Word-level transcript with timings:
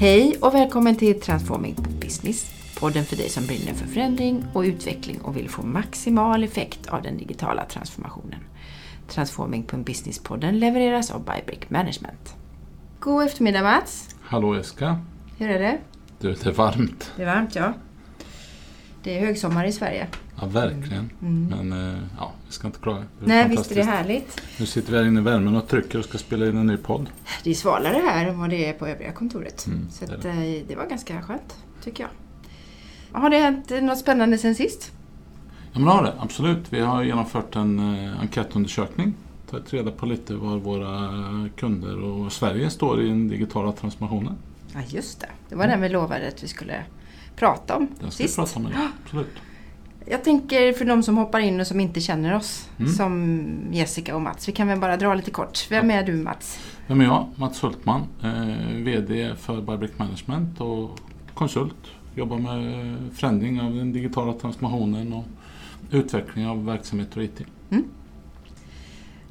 Hej 0.00 0.36
och 0.40 0.54
välkommen 0.54 0.96
till 0.96 1.20
Transforming 1.20 1.76
Business. 2.00 2.50
Podden 2.80 3.04
för 3.04 3.16
dig 3.16 3.28
som 3.28 3.46
brinner 3.46 3.74
för 3.74 3.86
förändring 3.86 4.44
och 4.52 4.62
utveckling 4.62 5.20
och 5.20 5.36
vill 5.36 5.48
få 5.48 5.62
maximal 5.62 6.44
effekt 6.44 6.86
av 6.86 7.02
den 7.02 7.18
digitala 7.18 7.64
transformationen. 7.64 8.40
Transforming.business-podden 9.08 10.58
levereras 10.58 11.10
av 11.10 11.24
Bybrick 11.24 11.70
Management. 11.70 12.36
God 13.00 13.26
eftermiddag 13.26 13.62
Mats! 13.62 14.16
Hallå 14.22 14.56
Jessica! 14.56 15.00
Hur 15.38 15.50
är 15.50 15.58
det? 15.58 15.78
Du, 16.20 16.32
det 16.32 16.46
är 16.46 16.52
varmt. 16.52 17.12
Det 17.16 17.22
är 17.22 17.26
varmt 17.26 17.54
ja. 17.54 17.72
Det 19.02 19.18
är 19.18 19.26
högsommar 19.26 19.64
i 19.64 19.72
Sverige. 19.72 20.06
Ja, 20.40 20.46
verkligen. 20.46 21.10
Mm. 21.22 21.46
Men 21.46 21.94
eh, 21.94 22.00
ja, 22.18 22.32
vi 22.48 22.52
ska 22.54 22.66
inte 22.66 22.78
klaga. 22.80 22.98
Det 22.98 23.26
Nej, 23.26 23.48
visst 23.48 23.70
är 23.70 23.74
det 23.74 23.82
härligt. 23.82 24.42
Nu 24.60 24.66
sitter 24.66 24.92
vi 24.92 24.98
här 24.98 25.04
inne 25.04 25.20
i 25.20 25.22
värmen 25.22 25.56
och 25.56 25.68
trycker 25.68 25.98
och 25.98 26.04
ska 26.04 26.18
spela 26.18 26.46
in 26.46 26.56
en 26.56 26.66
ny 26.66 26.76
podd. 26.76 27.06
Det 27.44 27.50
är 27.50 27.54
svalare 27.54 28.02
här 28.06 28.26
än 28.28 28.38
vad 28.40 28.50
det 28.50 28.68
är 28.68 28.72
på 28.72 28.86
övriga 28.86 29.12
kontoret. 29.12 29.66
Mm, 29.66 29.90
Så 29.90 30.06
det 30.06 30.14
att, 30.14 30.24
eh, 30.24 30.34
det 30.68 30.76
var 30.76 30.86
ganska 30.86 31.22
skönt, 31.22 31.56
tycker 31.84 32.02
jag. 32.04 32.10
Har 33.20 33.30
det 33.30 33.38
hänt 33.38 33.70
något 33.82 33.98
spännande 33.98 34.38
sen 34.38 34.54
sist? 34.54 34.92
Ja, 35.72 35.78
men 35.78 35.84
det 35.84 35.90
har 35.90 36.02
det. 36.02 36.12
Absolut. 36.18 36.72
Vi 36.72 36.80
har 36.80 37.02
genomfört 37.02 37.56
en 37.56 37.78
eh, 38.04 38.20
enkätundersökning. 38.20 39.14
Tagit 39.50 39.72
reda 39.72 39.90
på 39.90 40.06
lite 40.06 40.34
var 40.34 40.56
våra 40.56 41.08
kunder 41.56 42.00
och 42.02 42.32
Sverige 42.32 42.70
står 42.70 43.02
i 43.02 43.08
den 43.08 43.28
digitala 43.28 43.72
transformationen. 43.72 44.34
Ja, 44.74 44.80
just 44.88 45.20
det. 45.20 45.28
Det 45.48 45.54
var 45.54 45.66
den 45.66 45.80
vi 45.80 45.88
lovade 45.88 46.28
att 46.28 46.42
vi 46.44 46.48
skulle 46.48 46.82
prata 47.36 47.76
om 47.76 47.86
Den 48.00 48.10
ska 48.10 48.22
vi 48.22 48.28
sist. 48.28 48.36
prata 48.36 48.56
om 48.58 48.66
idag. 48.66 48.88
Absolut. 49.04 49.28
Jag 50.10 50.24
tänker 50.24 50.72
för 50.72 50.84
de 50.84 51.02
som 51.02 51.16
hoppar 51.16 51.40
in 51.40 51.60
och 51.60 51.66
som 51.66 51.80
inte 51.80 52.00
känner 52.00 52.34
oss, 52.36 52.68
Mm. 52.78 52.92
som 52.92 53.48
Jessica 53.72 54.14
och 54.16 54.22
Mats. 54.22 54.48
Vi 54.48 54.52
kan 54.52 54.68
väl 54.68 54.78
bara 54.78 54.96
dra 54.96 55.14
lite 55.14 55.30
kort. 55.30 55.66
Vem 55.70 55.90
är 55.90 56.02
du 56.02 56.12
Mats? 56.16 56.58
Vem 56.86 57.00
är 57.00 57.04
jag? 57.04 57.26
Mats 57.36 57.62
Hultman. 57.64 58.00
Eh, 58.22 58.74
VD 58.84 59.34
för 59.36 59.60
Bybrick 59.62 59.98
Management 59.98 60.60
och 60.60 60.98
konsult. 61.34 61.74
Jobbar 62.14 62.38
med 62.38 62.96
förändring 63.14 63.60
av 63.60 63.74
den 63.74 63.92
digitala 63.92 64.32
transformationen 64.32 65.12
och 65.12 65.24
utveckling 65.90 66.46
av 66.46 66.64
verksamhet 66.64 67.16
och 67.16 67.22
IT. 67.22 67.40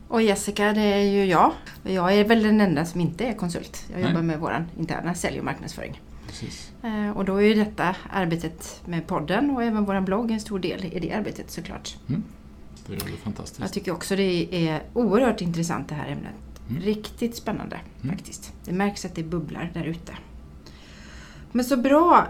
Och 0.09 0.21
Jessica, 0.21 0.73
det 0.73 0.81
är 0.81 1.01
ju 1.01 1.25
jag. 1.25 1.51
Jag 1.83 2.13
är 2.15 2.23
väl 2.23 2.43
den 2.43 2.61
enda 2.61 2.85
som 2.85 3.01
inte 3.01 3.25
är 3.25 3.33
konsult. 3.33 3.85
Jag 3.93 3.99
Nej. 4.01 4.09
jobbar 4.09 4.21
med 4.21 4.39
vår 4.39 4.65
interna 4.79 5.13
sälj 5.13 5.39
och 5.39 5.45
marknadsföring. 5.45 6.01
Precis. 6.39 6.71
Eh, 6.83 7.09
Och 7.17 7.25
då 7.25 7.35
är 7.35 7.41
ju 7.41 7.53
detta 7.53 7.95
arbetet 8.09 8.81
med 8.85 9.07
podden 9.07 9.49
och 9.49 9.63
även 9.63 9.85
vår 9.85 10.01
blogg 10.01 10.31
en 10.31 10.39
stor 10.39 10.59
del 10.59 10.85
i 10.85 10.99
det 10.99 11.13
arbetet 11.13 11.51
såklart. 11.51 11.95
Det 12.87 12.93
gör 12.93 12.99
det 12.99 13.17
fantastiskt. 13.23 13.59
Jag 13.61 13.73
tycker 13.73 13.91
också 13.91 14.15
det 14.15 14.67
är 14.67 14.83
oerhört 14.93 15.41
intressant 15.41 15.89
det 15.89 15.95
här 15.95 16.07
ämnet. 16.11 16.33
Mm. 16.69 16.81
Riktigt 16.81 17.35
spännande 17.35 17.79
Mm. 18.03 18.15
faktiskt. 18.15 18.53
Det 18.65 18.71
märks 18.73 19.05
att 19.05 19.15
det 19.15 19.23
bubblar 19.23 19.71
där 19.73 19.83
ute. 19.83 20.13
Men 21.51 21.65
så 21.65 21.77
bra! 21.77 22.27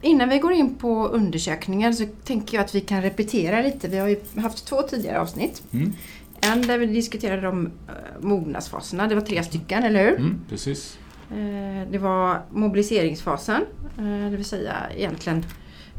Innan 0.00 0.28
vi 0.28 0.38
går 0.38 0.52
in 0.52 0.74
på 0.74 1.06
undersökningar 1.08 1.92
så 1.92 2.04
tänker 2.24 2.56
jag 2.56 2.64
att 2.64 2.74
vi 2.74 2.80
kan 2.80 3.02
repetera 3.02 3.62
lite. 3.62 3.88
Vi 3.88 3.98
har 3.98 4.08
ju 4.08 4.20
haft 4.36 4.66
två 4.66 4.82
tidigare 4.82 5.20
avsnitt. 5.20 5.62
Mm. 5.72 5.92
En 6.40 6.62
där 6.66 6.78
vi 6.78 6.86
diskuterade 6.86 7.48
om 7.48 7.66
eh, 7.66 7.92
mognadsfaserna. 8.20 9.06
Det 9.08 9.14
var 9.14 9.22
tre 9.22 9.42
stycken, 9.42 9.82
eller 9.82 10.04
hur? 10.04 10.18
Mm, 10.18 10.40
precis. 10.48 10.98
Eh, 11.30 11.88
Det 11.90 11.98
var 11.98 12.42
mobiliseringsfasen, 12.50 13.62
eh, 13.98 14.30
det 14.30 14.36
vill 14.36 14.44
säga 14.44 14.74
egentligen 14.96 15.44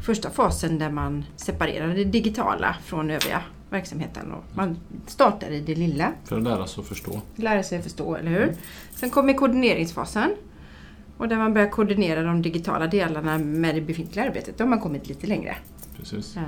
första 0.06 0.30
fasen 0.30 0.78
där 0.78 0.90
man 0.90 1.24
separerar 1.36 1.88
det 1.94 2.04
digitala 2.04 2.76
från 2.84 3.10
övriga 3.10 3.42
verksamheten. 3.70 4.32
Och 4.32 4.44
man 4.54 4.76
startar 5.06 5.50
i 5.50 5.60
det 5.60 5.74
lilla, 5.74 6.12
För 6.24 6.36
att 6.36 6.42
lära 6.42 6.66
sig 6.66 6.80
att 6.82 6.86
förstå. 6.88 7.20
lära 7.36 7.62
sig 7.62 7.82
förstå, 7.82 8.14
eller 8.16 8.30
hur? 8.30 8.54
Sen 8.90 9.10
kommer 9.10 9.32
koordineringsfasen. 9.34 10.30
Och 11.16 11.28
där 11.28 11.36
man 11.36 11.54
börjar 11.54 11.68
koordinera 11.68 12.22
de 12.22 12.42
digitala 12.42 12.86
delarna 12.86 13.38
med 13.38 13.74
det 13.74 13.80
befintliga 13.80 14.24
arbetet. 14.26 14.58
Då 14.58 14.64
har 14.64 14.68
man 14.68 14.80
kommit 14.80 15.08
lite 15.08 15.26
längre. 15.26 15.56
Precis. 15.96 16.36
Eh, 16.36 16.42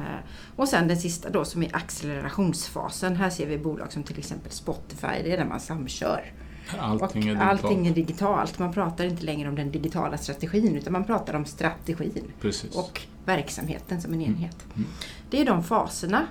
Och 0.56 0.69
sen 0.69 0.88
den 0.88 0.96
sista 0.96 1.30
då 1.30 1.44
som 1.44 1.62
är 1.62 1.76
accelerationsfasen. 1.76 3.16
Här 3.16 3.30
ser 3.30 3.46
vi 3.46 3.58
bolag 3.58 3.92
som 3.92 4.02
till 4.02 4.19
exempel 4.19 4.52
Spotify. 4.52 5.06
Det 5.24 5.32
är 5.32 5.36
där 5.38 5.44
man 5.44 5.60
samkör. 5.60 6.32
Allting 6.78 7.22
är 7.22 7.26
digitalt. 7.34 7.64
allting 7.64 7.86
är 7.86 7.94
digitalt. 7.94 8.58
Man 8.58 8.72
pratar 8.72 9.04
inte 9.04 9.22
längre 9.25 9.48
om 9.48 9.54
den 9.54 9.70
digitala 9.72 10.19
strategin 10.19 10.76
utan 10.76 10.92
man 10.92 11.04
pratar 11.04 11.34
om 11.34 11.44
strategin 11.44 12.32
Precis. 12.41 12.76
och 12.76 13.00
verksamheten 13.25 14.03
som 14.03 14.12
en 14.14 14.20
enhet. 14.20 14.56
Mm. 14.76 14.88
Det 15.31 15.41
är 15.41 15.44
de 15.44 15.64
faserna. 15.64 16.26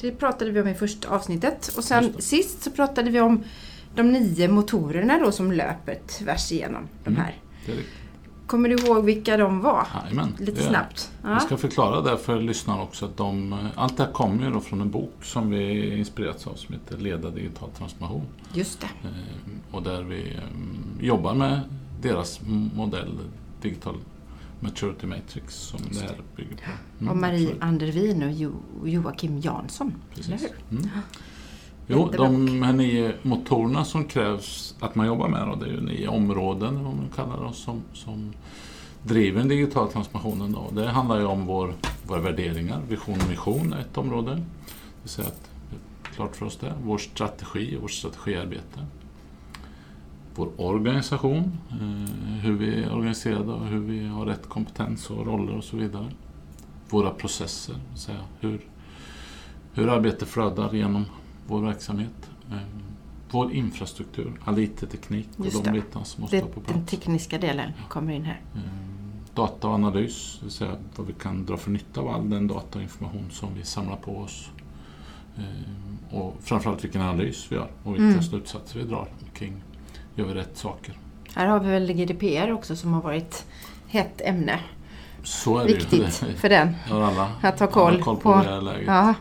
Det 0.00 0.10
pratade 0.12 0.50
vi 0.50 0.60
om 0.60 0.68
i 0.68 0.74
första 0.74 1.08
avsnittet. 1.08 1.70
Och 1.76 1.84
sen 1.84 2.14
sist 2.18 2.62
så 2.62 2.70
pratade 2.70 3.10
vi 3.10 3.20
om 3.20 3.44
de 3.94 4.12
nio 4.12 4.48
motorerna 4.48 5.18
då 5.18 5.32
som 5.32 5.52
löper 5.52 5.98
tvärs 6.06 6.52
igenom 6.52 6.88
de 7.04 7.10
Mm. 7.10 7.22
här. 7.22 7.34
Riktigt. 7.66 7.86
Kommer 8.50 8.68
du 8.68 8.74
ihåg 8.74 9.04
vilka 9.04 9.36
de 9.36 9.60
var? 9.60 9.86
Jajamän, 10.04 10.34
Lite 10.38 10.62
snabbt. 10.62 11.10
Ja. 11.22 11.30
Jag 11.30 11.42
ska 11.42 11.56
förklara 11.56 12.00
det 12.00 12.18
för 12.18 12.40
lyssnarna 12.40 12.82
också 12.82 13.04
att 13.04 13.16
de, 13.16 13.56
allt 13.74 13.96
det 13.96 14.04
här 14.04 14.12
kommer 14.12 14.44
ju 14.44 14.50
då 14.52 14.60
från 14.60 14.80
en 14.80 14.90
bok 14.90 15.14
som 15.22 15.50
vi 15.50 15.94
inspirerats 15.98 16.46
av 16.46 16.54
som 16.54 16.74
heter 16.74 16.96
Leda 16.98 17.30
digital 17.30 17.70
transformation. 17.70 18.22
Just 18.54 18.80
det. 18.80 18.86
Eh, 19.08 19.74
Och 19.76 19.82
där 19.82 20.02
vi 20.02 20.20
eh, 20.34 21.06
jobbar 21.06 21.34
med 21.34 21.60
deras 22.02 22.40
modell 22.74 23.18
Digital 23.62 23.96
Maturity 24.60 25.06
Matrix 25.06 25.54
som 25.54 25.80
det 25.92 26.00
här 26.00 26.16
bygger 26.36 26.56
på. 26.56 26.62
Mm, 27.00 27.10
och 27.12 27.16
Marie 27.16 27.42
absolut. 27.42 27.62
Andervin 27.62 28.22
och 28.22 28.32
jo- 28.32 28.62
Joakim 28.84 29.38
Jansson. 29.40 29.94
Eller 30.14 30.22
Precis. 30.24 30.42
hur? 30.70 30.78
Mm. 30.78 30.88
Jo, 31.92 32.10
de 32.16 32.62
här 32.62 32.72
nio 32.72 33.14
motorerna 33.22 33.84
som 33.84 34.04
krävs 34.04 34.74
att 34.80 34.94
man 34.94 35.06
jobbar 35.06 35.28
med, 35.28 35.46
då, 35.46 35.54
det 35.54 35.66
är 35.66 35.70
ju 35.70 35.80
nio 35.80 36.08
områden, 36.08 36.84
vad 36.84 36.94
man 36.94 37.08
kallar 37.16 37.48
det, 37.48 37.54
som, 37.54 37.82
som 37.92 38.32
driver 39.02 39.38
den 39.38 39.48
digitala 39.48 39.90
transformationen. 39.90 40.52
Då. 40.52 40.70
Det 40.72 40.88
handlar 40.88 41.18
ju 41.18 41.24
om 41.24 41.46
vår, 41.46 41.74
våra 42.06 42.20
värderingar, 42.20 42.80
vision 42.88 43.18
och 43.20 43.28
mission 43.28 43.72
är 43.72 43.80
ett 43.80 43.98
område. 43.98 44.30
Det 44.30 44.42
vill 45.02 45.10
säga 45.10 45.28
att, 45.28 45.50
klart 46.14 46.36
för 46.36 46.46
oss 46.46 46.56
det, 46.56 46.72
vår 46.84 46.98
strategi 46.98 47.76
och 47.76 47.82
vårt 47.82 47.90
strategiarbete. 47.90 48.86
Vår 50.34 50.48
organisation, 50.56 51.58
eh, 51.70 52.42
hur 52.42 52.52
vi 52.52 52.82
är 52.82 52.94
organiserade 52.94 53.52
och 53.52 53.66
hur 53.66 53.80
vi 53.80 54.06
har 54.06 54.26
rätt 54.26 54.48
kompetens 54.48 55.10
och 55.10 55.26
roller 55.26 55.56
och 55.56 55.64
så 55.64 55.76
vidare. 55.76 56.06
Våra 56.90 57.10
processer, 57.10 57.74
det 57.74 57.80
vill 57.90 58.00
säga 58.00 58.18
hur, 58.40 58.60
hur 59.72 59.88
arbetet 59.88 60.28
flödar 60.28 60.72
genom 60.72 61.04
vår 61.50 61.60
verksamhet. 61.62 62.30
Eh, 62.50 62.56
Vår 63.32 63.52
infrastruktur, 63.52 64.32
all 64.44 64.58
IT-teknik 64.58 65.28
och 65.36 65.44
Just 65.44 65.64
de 65.64 65.70
bitarna 65.70 66.04
som 66.04 66.20
måste 66.22 66.36
Det, 66.36 66.42
på 66.42 66.60
den 66.60 66.64
plats. 66.74 66.90
tekniska 66.90 67.38
delen 67.38 67.72
kommer 67.88 68.12
in 68.12 68.24
här. 68.24 68.40
Eh, 68.54 68.60
Data 69.34 69.68
och 69.68 69.74
analys, 69.74 70.36
det 70.38 70.44
vill 70.44 70.52
säga 70.52 70.70
vad 70.96 71.06
vi 71.06 71.12
kan 71.12 71.46
dra 71.46 71.56
för 71.56 71.70
nytta 71.70 72.00
av 72.00 72.08
all 72.08 72.30
den 72.30 72.46
data 72.48 72.78
och 72.78 72.82
information 72.82 73.24
som 73.30 73.48
vi 73.54 73.64
samlar 73.64 73.96
på 73.96 74.16
oss. 74.18 74.50
Eh, 75.36 76.14
Och 76.16 76.36
framförallt 76.40 76.84
vilken 76.84 77.02
analys 77.02 77.46
vi 77.52 77.56
gör 77.56 77.68
och 77.84 77.94
vilka 77.94 78.04
Mm. 78.06 78.22
slutsatser 78.22 78.78
vi 78.78 78.84
drar 78.84 79.08
kring, 79.34 79.62
gör 80.14 80.24
vi 80.24 80.34
rätt 80.34 80.56
saker? 80.56 80.98
Här 81.34 81.46
har 81.46 81.60
vi 81.60 81.70
väl 81.70 81.92
GDPR 81.92 82.52
också 82.52 82.76
som 82.76 82.92
har 82.92 83.02
varit 83.02 83.46
hett 83.88 84.20
ämne. 84.24 84.60
Så 85.22 85.58
är 85.58 85.66
det 85.66 85.74
Viktigt 85.74 86.22
ju. 86.28 86.34
för 86.34 86.48
den. 86.48 86.74
Alla, 86.90 87.30
Att 87.42 87.60
ha 87.60 87.66
koll 87.66 88.02
koll 88.02 88.16
på, 88.16 88.20
på- 88.22 88.42
det 88.44 88.50
här 88.50 88.60
läget. 88.60 88.86
Ja, 88.86 89.14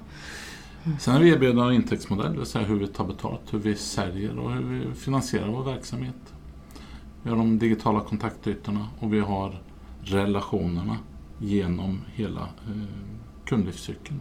Sen 0.99 1.13
har 1.13 1.21
vi 1.21 1.29
erbjudande 1.29 1.63
av 1.63 1.73
intäktsmodell, 1.73 2.31
det 2.31 2.37
vill 2.37 2.47
säga 2.47 2.65
hur 2.65 2.79
vi 2.79 2.87
tar 2.87 3.05
betalt, 3.05 3.41
hur 3.51 3.59
vi 3.59 3.75
säljer 3.75 4.39
och 4.39 4.51
hur 4.51 4.63
vi 4.63 4.95
finansierar 4.95 5.47
vår 5.47 5.63
verksamhet. 5.63 6.33
Vi 7.23 7.29
har 7.29 7.37
de 7.37 7.59
digitala 7.59 7.99
kontaktytorna 7.99 8.87
och 8.99 9.13
vi 9.13 9.19
har 9.19 9.61
relationerna 10.01 10.97
genom 11.39 12.01
hela 12.13 12.41
eh, 12.41 12.83
kundlivscykeln. 13.45 14.19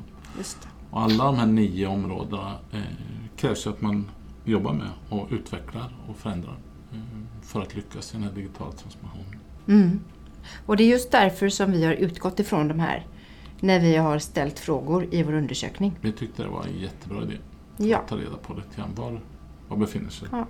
Och 0.91 1.01
alla 1.01 1.25
de 1.25 1.37
här 1.37 1.47
nio 1.47 1.87
områdena 1.87 2.55
eh, 2.73 2.81
krävs 3.37 3.67
ju 3.67 3.71
att 3.71 3.81
man 3.81 4.11
jobbar 4.45 4.73
med 4.73 4.91
och 5.09 5.29
utvecklar 5.31 5.97
och 6.09 6.17
förändrar 6.17 6.57
eh, 6.93 6.99
för 7.43 7.63
att 7.63 7.75
lyckas 7.75 8.11
i 8.11 8.17
den 8.17 8.27
här 8.27 8.33
digitala 8.33 8.73
transformationen. 8.73 9.41
Mm. 9.69 10.01
Och 10.67 10.77
det 10.77 10.85
är 10.85 10.89
just 10.89 11.11
därför 11.11 11.49
som 11.49 11.73
vi 11.73 11.85
har 11.85 11.93
utgått 11.93 12.41
ifrån 12.41 12.69
de 12.69 12.81
här 12.81 13.07
när 13.61 13.81
vi 13.81 13.97
har 13.97 14.19
ställt 14.19 14.59
frågor 14.59 15.07
i 15.11 15.23
vår 15.23 15.33
undersökning. 15.33 15.99
Vi 16.01 16.13
tyckte 16.13 16.43
det 16.43 16.49
var 16.49 16.63
en 16.65 16.79
jättebra 16.81 17.23
idé 17.23 17.35
Ja, 17.77 17.99
att 17.99 18.09
ta 18.09 18.17
reda 18.17 18.37
på 18.43 18.55
lite 18.55 18.77
grann 18.77 18.91
var, 18.95 19.21
var 19.69 19.77
befinner 19.77 20.11
sig 20.11 20.29
Ja. 20.33 20.47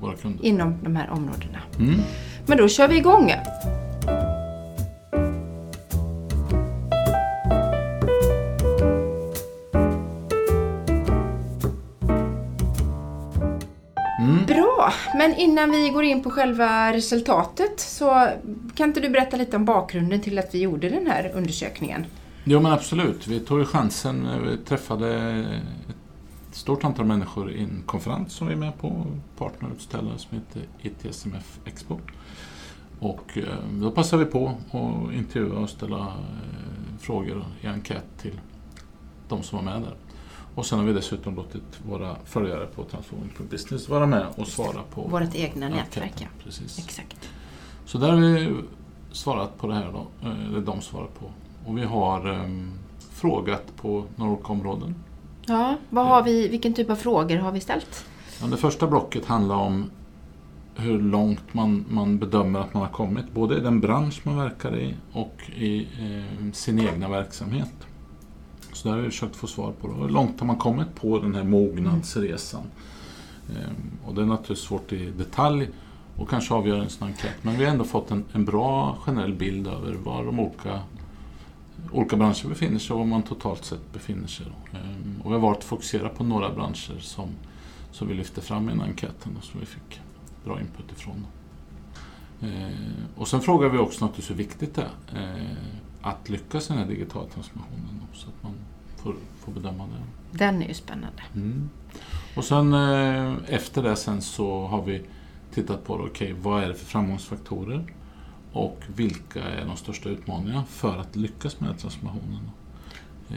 våra 0.00 0.16
kunder. 0.16 0.44
inom 0.44 0.74
de 0.82 0.96
här 0.96 1.10
områdena. 1.10 1.58
Mm. 1.78 2.00
Men 2.46 2.58
då 2.58 2.68
kör 2.68 2.88
vi 2.88 2.96
igång. 2.96 3.30
Mm. 14.20 14.44
Men 15.14 15.34
innan 15.34 15.70
vi 15.70 15.88
går 15.88 16.04
in 16.04 16.22
på 16.22 16.30
själva 16.30 16.92
resultatet 16.92 17.80
så 17.80 18.28
kan 18.74 18.88
inte 18.88 19.00
du 19.00 19.08
berätta 19.08 19.36
lite 19.36 19.56
om 19.56 19.64
bakgrunden 19.64 20.20
till 20.20 20.38
att 20.38 20.54
vi 20.54 20.58
gjorde 20.60 20.88
den 20.88 21.06
här 21.06 21.32
undersökningen? 21.34 22.06
Jo 22.50 22.60
men 22.60 22.72
absolut, 22.72 23.26
vi 23.26 23.40
tog 23.40 23.58
ju 23.58 23.64
chansen. 23.64 24.28
Vi 24.46 24.56
träffade 24.56 25.14
ett 26.48 26.56
stort 26.56 26.84
antal 26.84 27.06
människor 27.06 27.52
i 27.52 27.62
en 27.62 27.82
konferens 27.86 28.32
som 28.32 28.46
vi 28.46 28.52
är 28.52 28.58
med 28.58 28.78
på, 28.78 29.06
partnerutställare 29.38 30.18
som 30.18 30.38
heter 30.38 30.62
ITSMF 30.82 31.60
Expo. 31.64 31.98
Och 33.00 33.38
eh, 33.38 33.44
då 33.70 33.90
passar 33.90 34.16
vi 34.16 34.24
på 34.24 34.48
att 34.48 35.14
intervjua 35.14 35.58
och 35.58 35.70
ställa 35.70 35.98
eh, 35.98 36.98
frågor 36.98 37.44
i 37.60 37.66
enkät 37.66 38.04
till 38.18 38.40
de 39.28 39.42
som 39.42 39.58
var 39.58 39.72
med 39.72 39.82
där. 39.82 39.94
Och 40.54 40.66
sen 40.66 40.78
har 40.78 40.86
vi 40.86 40.92
dessutom 40.92 41.34
låtit 41.34 41.80
våra 41.86 42.16
följare 42.24 42.66
på 42.66 42.84
Transforming.business 42.84 43.88
vara 43.88 44.06
med 44.06 44.26
och 44.36 44.48
svara 44.48 44.82
på 44.90 45.02
Vårt 45.02 45.34
egna 45.34 45.68
nätverk, 45.68 46.14
ja. 46.18 46.26
Precis. 46.44 46.78
Exakt. 46.78 47.28
Så 47.84 47.98
där 47.98 48.10
har 48.10 48.16
vi 48.16 48.56
svarat 49.12 49.58
på 49.58 49.66
det 49.66 49.74
här 49.74 49.92
då, 49.92 50.28
eh, 50.28 50.46
eller 50.46 50.60
de 50.60 50.80
svarar 50.80 51.06
på. 51.06 51.30
Och 51.68 51.78
vi 51.78 51.84
har 51.84 52.28
ehm, 52.28 52.70
frågat 53.10 53.76
på 53.76 54.04
några 54.16 54.32
olika 54.32 54.52
områden. 54.52 54.94
Ja, 55.46 55.76
vad 55.90 56.06
har 56.06 56.22
vi, 56.22 56.48
vilken 56.48 56.74
typ 56.74 56.90
av 56.90 56.96
frågor 56.96 57.36
har 57.36 57.52
vi 57.52 57.60
ställt? 57.60 58.06
Ja, 58.40 58.46
det 58.46 58.56
första 58.56 58.86
blocket 58.86 59.26
handlar 59.26 59.56
om 59.56 59.90
hur 60.74 61.00
långt 61.02 61.54
man, 61.54 61.84
man 61.88 62.18
bedömer 62.18 62.60
att 62.60 62.74
man 62.74 62.82
har 62.82 62.90
kommit, 62.90 63.32
både 63.34 63.56
i 63.56 63.60
den 63.60 63.80
bransch 63.80 64.20
man 64.24 64.36
verkar 64.36 64.76
i 64.76 64.94
och 65.12 65.50
i 65.56 65.80
eh, 65.80 66.52
sin 66.52 66.78
egna 66.78 67.08
verksamhet. 67.08 67.74
Så 68.72 68.88
där 68.88 68.96
har 68.96 69.02
vi 69.02 69.10
försökt 69.10 69.36
få 69.36 69.46
svar 69.46 69.72
på 69.80 69.88
det. 69.88 69.94
Hur 69.94 70.08
långt 70.08 70.40
har 70.40 70.46
man 70.46 70.56
kommit 70.56 70.94
på 70.94 71.18
den 71.18 71.34
här 71.34 71.44
mognadsresan? 71.44 72.62
Eh, 73.48 74.08
och 74.08 74.14
det 74.14 74.22
är 74.22 74.26
naturligtvis 74.26 74.58
svårt 74.58 74.92
i 74.92 75.10
detalj 75.10 75.68
och 76.16 76.28
kanske 76.28 76.54
avgöra 76.54 76.82
en 76.82 76.90
sån 76.90 77.08
enkät. 77.08 77.34
Men 77.42 77.58
vi 77.58 77.64
har 77.64 77.72
ändå 77.72 77.84
fått 77.84 78.10
en, 78.10 78.24
en 78.32 78.44
bra 78.44 78.98
generell 79.06 79.34
bild 79.34 79.66
över 79.66 79.94
var 79.94 80.24
de 80.24 80.40
olika, 80.40 80.80
olika 81.92 82.16
branscher 82.16 82.48
befinner 82.48 82.78
sig 82.78 82.94
och 82.94 82.98
var 82.98 83.06
man 83.06 83.22
totalt 83.22 83.64
sett 83.64 83.92
befinner 83.92 84.26
sig. 84.26 84.46
Då. 84.46 84.78
Eh, 84.78 85.24
och 85.24 85.30
vi 85.30 85.34
har 85.34 85.40
varit 85.40 85.64
fokusera 85.64 86.08
på 86.08 86.24
några 86.24 86.54
branscher 86.54 86.98
som, 87.00 87.28
som 87.90 88.08
vi 88.08 88.14
lyfte 88.14 88.40
fram 88.40 88.68
i 88.68 88.72
den 88.72 88.80
enkäten 88.80 89.36
och 89.36 89.44
som 89.44 89.60
vi 89.60 89.66
fick 89.66 90.00
bra 90.44 90.60
input 90.60 90.92
ifrån. 90.92 91.26
Eh, 92.40 93.16
och 93.16 93.28
sen 93.28 93.40
frågar 93.40 93.68
vi 93.68 93.78
också 93.78 94.04
naturligtvis 94.04 94.30
hur 94.30 94.44
viktigt 94.44 94.74
det 94.74 94.88
är 95.12 95.38
eh, 95.38 95.56
att 96.02 96.28
lyckas 96.28 96.70
i 96.70 96.72
den 96.72 96.82
här 96.82 96.88
digitala 96.88 97.26
transformationen 97.26 98.02
så 98.12 98.28
att 98.28 98.42
man 98.42 98.52
får, 98.96 99.14
får 99.38 99.52
bedöma 99.52 99.84
det. 99.84 100.38
Den 100.38 100.62
är 100.62 100.68
ju 100.68 100.74
spännande. 100.74 101.22
Mm. 101.34 101.70
Och 102.36 102.44
sen 102.44 102.74
eh, 102.74 103.34
efter 103.46 103.82
det 103.82 103.96
sen 103.96 104.22
så 104.22 104.66
har 104.66 104.82
vi 104.82 105.02
tittat 105.54 105.84
på 105.84 105.94
okay, 105.94 106.32
vad 106.32 106.62
är 106.64 106.68
det 106.68 106.74
för 106.74 106.86
framgångsfaktorer 106.86 107.84
och 108.52 108.80
vilka 108.96 109.42
är 109.44 109.64
de 109.64 109.76
största 109.76 110.08
utmaningarna 110.08 110.64
för 110.64 110.98
att 110.98 111.16
lyckas 111.16 111.60
med 111.60 111.78
transformationen. 111.78 112.50
Eh, 113.30 113.36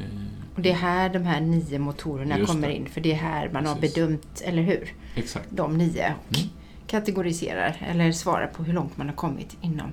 Och 0.55 0.61
det 0.61 0.71
är 0.71 0.75
här 0.75 1.09
de 1.09 1.19
här 1.19 1.41
nio 1.41 1.79
motorerna 1.79 2.45
kommer 2.45 2.69
in, 2.69 2.89
för 2.89 3.01
det 3.01 3.11
är 3.11 3.15
här 3.15 3.49
man 3.53 3.65
har 3.65 3.75
Precis. 3.75 3.95
bedömt, 3.95 4.41
eller 4.45 4.61
hur? 4.61 4.93
exakt. 5.15 5.47
De 5.49 5.77
nio 5.77 6.15
och 6.29 6.37
Mm. 6.37 6.49
kategoriserar 6.87 7.77
eller 7.89 8.11
svarar 8.11 8.47
på 8.47 8.63
hur 8.63 8.73
långt 8.73 8.97
man 8.97 9.07
har 9.07 9.15
kommit 9.15 9.57
inom 9.61 9.91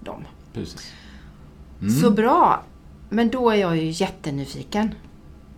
dem. 0.00 0.24
Precis. 0.52 0.92
Mm. 1.80 1.90
Så 1.92 2.10
bra! 2.10 2.62
Men 3.08 3.28
då 3.30 3.50
är 3.50 3.54
jag 3.56 3.76
ju 3.76 3.90
jättenyfiken. 3.90 4.94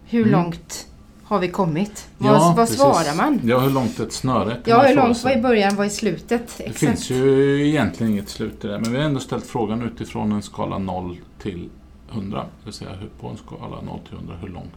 Hur 0.04 0.20
Mm. 0.26 0.32
långt 0.32 0.86
har 1.24 1.38
vi 1.38 1.48
kommit? 1.48 2.08
Ja, 2.18 2.32
vad 2.32 2.40
vad 2.40 2.56
precis. 2.56 2.76
svarar 2.76 3.16
man? 3.16 3.40
Ja, 3.44 3.58
hur 3.58 3.70
långt 3.70 3.98
är 3.98 4.04
ett 4.04 4.12
snöre? 4.12 4.56
Ja, 4.64 4.82
hur 4.82 4.96
långt 4.96 5.24
var 5.24 5.38
i 5.38 5.42
början, 5.42 5.76
vad 5.76 5.86
i 5.86 5.90
slutet? 5.90 6.54
Det 6.58 6.64
Exakt. 6.64 6.78
finns 6.78 7.10
ju 7.10 7.68
egentligen 7.68 8.12
inget 8.12 8.28
slut 8.28 8.64
i 8.64 8.68
det, 8.68 8.78
men 8.78 8.92
vi 8.92 8.98
har 8.98 9.04
ändå 9.04 9.20
ställt 9.20 9.46
frågan 9.46 9.82
utifrån 9.82 10.32
en 10.32 10.42
skala 10.42 10.78
0 10.78 11.16
till 11.38 11.68
100. 12.12 12.46
Det 12.58 12.64
vill 12.64 12.74
säga 12.74 12.90
på 13.20 13.28
en 13.28 13.36
skala 13.36 13.80
0 13.80 14.00
till 14.08 14.16
100, 14.16 14.34
hur 14.40 14.48
långt 14.48 14.74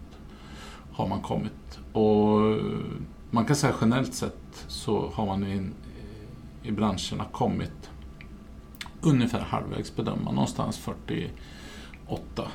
har 0.92 1.08
man 1.08 1.22
kommit? 1.22 1.80
Och 1.94 2.40
man 3.32 3.46
kan 3.46 3.56
säga 3.56 3.74
generellt 3.82 4.14
sett 4.14 4.66
så 4.68 5.12
har 5.14 5.26
man 5.26 5.44
i, 5.44 5.70
i 6.64 6.72
branscherna 6.72 7.26
kommit 7.32 7.90
ungefär 9.02 9.40
halvvägs 9.40 9.96
bedöma, 9.96 10.32
någonstans 10.32 10.78
48 10.78 11.32
eh, 12.38 12.46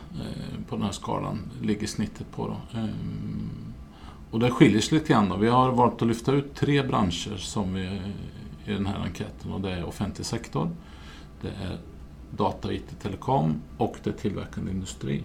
på 0.68 0.76
den 0.76 0.84
här 0.84 0.92
skalan 0.92 1.38
ligger 1.62 1.86
snittet 1.86 2.32
på. 2.32 2.46
Då. 2.46 2.78
Ehm, 2.78 3.50
och 4.30 4.40
det 4.40 4.50
skiljer 4.50 4.80
sig 4.80 4.98
lite 4.98 5.12
grann. 5.12 5.28
Då. 5.28 5.36
Vi 5.36 5.48
har 5.48 5.72
valt 5.72 6.02
att 6.02 6.08
lyfta 6.08 6.32
ut 6.32 6.54
tre 6.54 6.82
branscher 6.82 7.36
som 7.36 7.74
vi, 7.74 8.00
i 8.66 8.72
den 8.72 8.86
här 8.86 8.98
enkäten 9.04 9.52
och 9.52 9.60
det 9.60 9.70
är 9.70 9.84
offentlig 9.84 10.26
sektor, 10.26 10.70
det 11.42 11.48
är 11.48 11.78
data, 12.36 12.72
IT, 12.72 13.00
telekom 13.02 13.54
och 13.78 13.96
det 14.04 14.10
är 14.10 14.14
tillverkande 14.14 14.70
industri. 14.70 15.24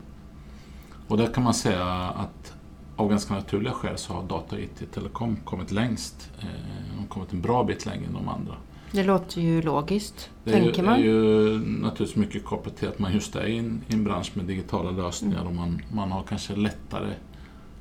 Och 1.08 1.18
där 1.18 1.34
kan 1.34 1.44
man 1.44 1.54
säga 1.54 1.86
att 1.94 2.54
av 2.96 3.10
ganska 3.10 3.34
naturliga 3.34 3.74
skäl 3.74 3.98
så 3.98 4.14
har 4.14 4.24
data, 4.24 4.60
IT, 4.60 4.92
telekom 4.94 5.36
kommit 5.36 5.72
längst. 5.72 6.32
Eh, 6.40 6.46
De 6.94 7.00
har 7.00 7.08
kommit 7.08 7.34
en 7.34 7.42
bra 7.42 7.64
bit 7.64 7.86
längre 7.86 8.06
än 8.06 8.14
de 8.14 8.30
andra. 8.30 8.54
Det 8.92 9.04
låter 9.04 9.42
ju 9.42 9.62
logiskt, 9.62 10.30
Det 10.44 10.54
är, 10.54 10.58
ju, 10.58 10.64
tänker 10.64 10.82
är 10.84 10.86
man. 10.86 11.02
ju 11.02 11.60
naturligtvis 11.60 12.16
mycket 12.16 12.46
kopplat 12.46 12.78
till 12.78 12.88
att 12.88 13.00
man 13.00 13.14
just 13.14 13.36
är 13.36 13.46
i 13.46 13.58
en, 13.58 13.82
i 13.88 13.94
en 13.94 14.04
bransch 14.04 14.32
med 14.34 14.46
digitala 14.46 14.92
lösningar 14.92 15.36
Mm. 15.42 15.48
och 15.48 15.56
man, 15.56 15.82
man 15.94 16.12
har 16.12 16.24
kanske 16.24 16.56
lättare 16.56 17.14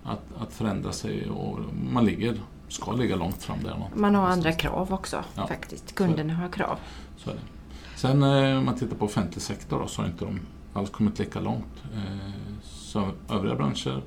att, 0.05 0.23
att 0.39 0.53
förändra 0.53 0.93
sig 0.93 1.31
och 1.31 1.59
man 1.93 2.05
ligger, 2.05 2.41
ska 2.69 2.93
ligga 2.93 3.17
långt 3.17 3.43
fram 3.43 3.59
där. 3.63 3.71
någonstans. 3.71 4.01
Man 4.01 4.15
har 4.15 4.27
andra 4.27 4.53
krav 4.53 4.93
också 4.93 5.25
Ja, 5.35 5.47
faktiskt. 5.47 5.95
Kunderna 5.95 6.35
har 6.35 6.49
krav. 6.49 6.79
Så 7.17 7.31
är 7.31 7.35
det. 7.35 7.41
Sen 7.97 8.23
eh, 8.23 8.59
om 8.59 8.65
man 8.65 8.75
tittar 8.77 8.97
på 8.97 9.05
offentlig 9.05 9.43
sektor 9.43 9.79
då, 9.81 9.87
så 9.87 10.03
har 10.03 10.07
inte 10.09 10.25
de 10.25 10.41
alls 10.75 10.91
kommit 10.91 11.19
lika 11.19 11.41
långt. 11.41 11.85
Eh, 11.95 12.01
Så 12.63 13.09
övriga 13.31 13.55
branscher, 13.55 14.03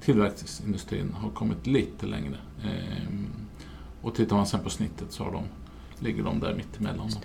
tillverkningsindustrin, 0.00 1.12
har 1.20 1.30
kommit 1.30 1.66
lite 1.66 2.06
längre. 2.06 2.36
Eh, 2.64 3.08
Och 4.02 4.14
tittar 4.14 4.36
man 4.36 4.46
sen 4.46 4.60
på 4.60 4.70
snittet 4.70 5.12
så 5.12 5.24
har 5.24 5.32
de, 5.32 5.42
ligger 5.98 6.22
de 6.22 6.40
där 6.40 6.54
mittemellan. 6.54 7.08
Då. 7.10 7.16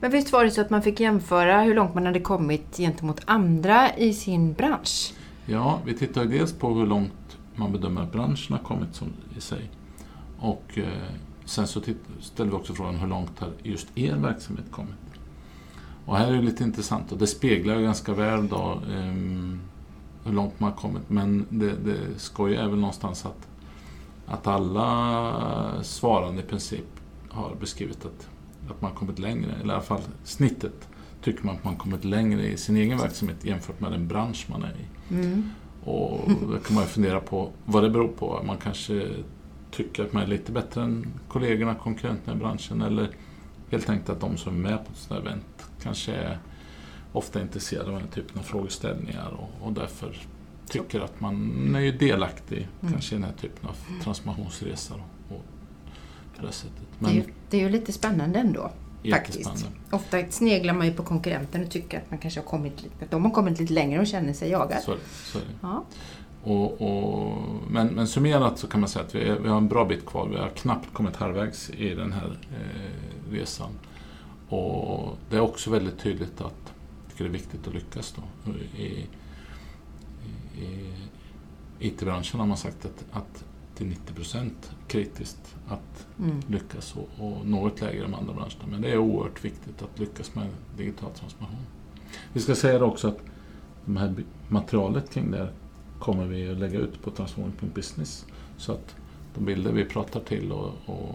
Men 0.00 0.10
visst 0.10 0.32
var 0.32 0.44
det 0.44 0.50
så 0.50 0.60
att 0.60 0.70
man 0.70 0.82
fick 0.82 1.00
jämföra 1.00 1.62
hur 1.62 1.74
långt 1.74 1.94
man 1.94 2.06
hade 2.06 2.20
kommit 2.20 2.76
gentemot 2.76 3.20
andra 3.24 3.96
i 3.96 4.12
sin 4.14 4.52
bransch? 4.52 5.14
Ja, 5.46 5.78
vi 5.84 5.94
tittar 5.94 6.22
ju 6.22 6.28
dels 6.28 6.52
på 6.52 6.74
hur 6.74 6.86
långt 6.86 7.12
man 7.54 7.72
bedömer 7.72 8.02
att 8.02 8.12
branschen 8.12 8.56
har 8.56 8.64
kommit 8.64 8.94
som 8.94 9.08
i 9.36 9.40
sig. 9.40 9.70
Och 10.38 10.78
eh, 10.78 11.14
sen 11.44 11.66
så 11.66 11.80
ställer 12.20 12.50
vi 12.50 12.56
också 12.56 12.74
frågan 12.74 12.96
hur 12.96 13.06
långt 13.06 13.38
har 13.38 13.50
just 13.62 13.98
er 13.98 14.16
verksamhet 14.16 14.64
kommit? 14.70 14.94
Och 16.06 16.16
här 16.16 16.32
är 16.32 16.36
det 16.36 16.42
lite 16.42 16.64
intressant 16.64 17.12
och 17.12 17.18
det 17.18 17.26
speglar 17.26 17.76
ju 17.76 17.82
ganska 17.82 18.14
väl 18.14 18.48
då 18.48 18.80
ehm, 18.92 19.60
hur 20.24 20.32
långt 20.32 20.60
man 20.60 20.70
har 20.70 20.78
kommit. 20.78 21.10
Men 21.10 21.46
det, 21.48 21.72
det 21.84 21.98
skojiga 22.16 22.62
är 22.62 22.68
väl 22.68 22.78
någonstans 22.78 23.26
att, 23.26 23.48
att 24.26 24.46
alla 24.46 25.82
svarande 25.82 26.42
i 26.42 26.44
princip 26.44 26.86
har 27.28 27.54
beskrivit 27.60 28.04
att, 28.04 28.28
att 28.70 28.82
man 28.82 28.90
har 28.90 28.98
kommit 28.98 29.18
längre, 29.18 29.52
eller 29.52 29.72
i 29.72 29.76
alla 29.76 29.82
fall 29.82 30.00
snittet 30.24 30.88
tycker 31.22 31.44
man 31.44 31.56
att 31.56 31.64
man 31.64 31.72
har 31.72 31.80
kommit 31.80 32.04
längre 32.04 32.46
i 32.46 32.56
sin 32.56 32.76
egen 32.76 32.98
verksamhet 32.98 33.44
jämfört 33.44 33.80
med 33.80 33.92
den 33.92 34.08
bransch 34.08 34.46
man 34.50 34.62
är 34.62 34.76
i. 34.76 35.14
Mm. 35.14 35.50
Och 35.84 36.30
då 36.48 36.58
kan 36.58 36.74
man 36.74 36.84
ju 36.84 36.88
fundera 36.88 37.20
på 37.20 37.50
vad 37.64 37.82
det 37.82 37.90
beror 37.90 38.08
på. 38.08 38.42
Man 38.46 38.56
kanske 38.56 39.08
tycker 39.70 40.04
att 40.04 40.12
man 40.12 40.22
är 40.22 40.26
lite 40.26 40.52
bättre 40.52 40.82
än 40.82 41.06
kollegorna, 41.28 41.74
konkurrenterna 41.74 42.36
i 42.36 42.40
branschen 42.40 42.82
eller 42.82 43.10
helt 43.70 43.90
enkelt 43.90 44.10
att 44.10 44.20
de 44.20 44.36
som 44.36 44.54
är 44.54 44.70
med 44.70 44.84
på 44.86 44.92
ett 44.92 44.98
sådant 44.98 45.26
event 45.26 45.70
kanske 45.82 46.12
är 46.12 46.38
ofta 47.12 47.40
intresserade 47.42 47.86
av 47.88 47.92
den 47.92 48.02
här 48.02 48.08
typen 48.08 48.38
av 48.38 48.42
frågeställningar 48.42 49.28
och, 49.28 49.66
och 49.66 49.72
därför 49.72 50.16
tycker 50.68 51.00
att 51.00 51.20
man 51.20 51.74
är 51.74 51.80
ju 51.80 51.92
delaktig 51.92 52.68
Mm. 52.80 52.92
kanske 52.92 53.14
i 53.14 53.18
den 53.18 53.24
här 53.28 53.36
typen 53.40 53.68
av 53.68 53.76
transformationsresa. 54.02 54.94
då, 54.96 55.34
Och 55.34 55.44
på 56.36 56.46
det 56.46 56.52
sättet. 56.52 56.82
Det, 56.98 57.06
är 57.10 57.14
ju, 57.14 57.24
det 57.50 57.56
är 57.56 57.60
ju 57.60 57.68
lite 57.68 57.92
spännande 57.92 58.38
ändå. 58.38 58.70
Jättespännande. 59.02 59.66
Ofta 59.90 60.18
sneglar 60.30 60.74
man 60.74 60.86
ju 60.86 60.92
på 60.92 61.02
konkurrenten 61.02 61.64
och 61.64 61.70
tycker 61.70 61.98
att 61.98 62.10
man 62.10 62.18
kanske 62.18 62.40
har 62.40 62.44
kommit 62.44 62.72
att 63.02 63.10
de 63.10 63.24
har 63.24 63.30
kommit 63.30 63.60
lite 63.60 63.72
längre 63.72 64.00
och 64.00 64.06
känner 64.06 64.32
sig 64.32 64.50
jagad. 64.50 64.82
Så. 64.82 64.94
Så. 65.24 65.38
Ja. 65.60 65.84
Och, 66.44 66.80
och, 66.80 67.38
men, 67.70 67.86
men 67.86 68.06
summerat 68.06 68.58
så 68.58 68.66
kan 68.66 68.80
man 68.80 68.88
säga 68.88 69.04
att 69.04 69.14
vi, 69.14 69.28
är, 69.28 69.38
vi 69.38 69.48
har 69.48 69.56
en 69.56 69.68
bra 69.68 69.84
bit 69.84 70.06
kvar. 70.06 70.28
Vi 70.28 70.36
har 70.36 70.48
knappt 70.48 70.92
kommit 70.92 71.16
halvvägs 71.16 71.70
i 71.70 71.94
den 71.94 72.12
här 72.12 72.38
eh, 72.50 73.32
resan. 73.32 73.70
Och 74.48 75.16
det 75.30 75.36
är 75.36 75.40
också 75.40 75.70
väldigt 75.70 75.98
tydligt 75.98 76.40
att 76.40 76.72
det 77.18 77.24
är 77.24 77.28
viktigt 77.28 77.68
att 77.68 77.74
lyckas. 77.74 78.14
Då. 78.16 78.52
I, 78.52 78.82
i, 78.82 79.06
i 80.62 80.92
IT-branschen 81.78 82.40
har 82.40 82.46
man 82.46 82.56
sagt 82.56 82.84
att, 82.84 83.04
att 83.12 83.44
till 83.74 83.86
90 83.86 84.14
procent 84.14 84.70
kritiskt 84.88 85.56
att 85.68 86.06
Mm. 86.18 86.40
lyckas 86.46 86.94
och, 86.96 87.08
och 87.26 87.46
något 87.46 87.80
lägre 87.80 88.02
de 88.02 88.14
andra 88.14 88.32
branscherna. 88.34 88.64
Men 88.70 88.80
det 88.82 88.90
är 88.92 88.98
oerhört 88.98 89.44
viktigt 89.44 89.82
att 89.82 89.98
lyckas 89.98 90.34
med 90.34 90.46
digital 90.76 91.10
transformation. 91.10 91.66
Vi 92.32 92.40
ska 92.40 92.54
säga 92.54 92.78
det 92.78 92.84
också 92.84 93.08
att 93.08 93.18
det 93.84 93.98
här 93.98 94.14
materialet 94.48 95.10
kring 95.10 95.30
det 95.30 95.38
här 95.38 95.52
kommer 95.98 96.26
vi 96.26 96.50
att 96.50 96.56
lägga 96.58 96.78
ut 96.78 97.02
på 97.02 97.10
transforming.business 97.10 98.26
så 98.56 98.72
att 98.72 98.96
de 99.34 99.44
bilder 99.44 99.72
vi 99.72 99.84
pratar 99.84 100.20
till 100.20 100.52
och, 100.52 100.70
och 100.86 101.14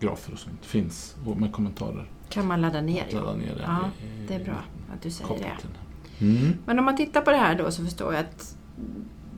grafer 0.00 0.32
och 0.32 0.38
sånt 0.38 0.66
finns 0.66 1.16
och 1.26 1.36
med 1.36 1.52
kommentarer. 1.52 2.10
Kan 2.28 2.46
man 2.46 2.60
ladda 2.60 2.80
ner? 2.80 3.04
ladda 3.12 3.34
ner 3.36 3.54
det 3.54 3.62
Ja, 3.66 3.90
i- 4.06 4.26
det 4.28 4.34
är 4.34 4.44
bra 4.44 4.62
att 4.94 5.02
du 5.02 5.10
säger 5.10 5.34
det. 6.18 6.24
Mm. 6.24 6.52
Men 6.66 6.78
om 6.78 6.84
man 6.84 6.96
tittar 6.96 7.20
på 7.20 7.30
det 7.30 7.36
här 7.36 7.58
då 7.58 7.70
så 7.70 7.84
förstår 7.84 8.14
jag 8.14 8.20
att 8.24 8.56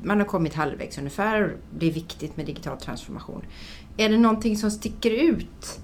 man 0.02 0.18
har 0.18 0.26
kommit 0.26 0.54
halvvägs 0.54 0.98
ungefär. 0.98 1.56
Det 1.78 1.86
är 1.86 1.92
viktigt 1.92 2.36
med 2.36 2.46
digital 2.46 2.78
transformation. 2.78 3.42
Är 3.96 4.08
det 4.08 4.18
någonting 4.18 4.56
som 4.56 4.70
sticker 4.70 5.10
ut 5.10 5.80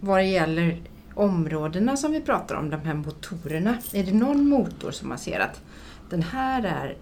vad 0.00 0.18
det 0.18 0.24
gäller 0.26 0.80
områdena 1.14 1.96
som 1.96 2.12
vi 2.12 2.20
pratar 2.20 2.54
om, 2.54 2.70
de 2.70 2.80
här 2.80 2.94
motorerna. 2.94 3.76
Är 3.92 4.04
det 4.04 4.12
någon 4.14 4.48
motor 4.48 4.90
som 4.90 5.08
man 5.08 5.18
ser 5.18 5.40
att 5.40 5.62
den 6.10 6.22
här 6.22 6.62
är 6.62 6.96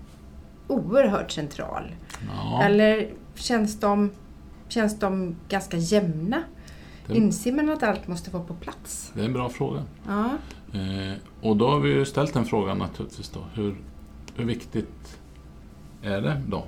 oerhört 0.68 1.30
central? 1.30 1.94
Ja, 2.28 2.62
Eller 2.62 3.10
känns 3.34 3.80
de, 3.80 4.10
känns 4.68 4.98
de 4.98 5.36
ganska 5.48 5.76
jämna? 5.76 6.42
Det- 7.06 7.16
Inser 7.16 7.52
man 7.52 7.70
att 7.70 7.82
allt 7.82 8.06
måste 8.08 8.30
vara 8.30 8.42
på 8.44 8.54
plats? 8.54 9.12
det 9.14 9.20
är 9.20 9.24
en 9.24 9.32
bra 9.32 9.48
fråga. 9.48 9.82
Ja, 10.06 10.30
Eh, 10.72 11.14
och 11.42 11.56
då 11.56 11.68
har 11.68 11.80
vi 11.80 11.88
ju 11.90 12.04
ställt 12.04 12.34
den 12.34 12.44
frågan 12.44 12.78
naturligtvis 12.78 13.28
då. 13.28 13.40
Hur, 13.54 13.76
hur 14.36 14.44
viktigt 14.44 15.19
är 16.02 16.20
det 16.20 16.40
då 16.48 16.64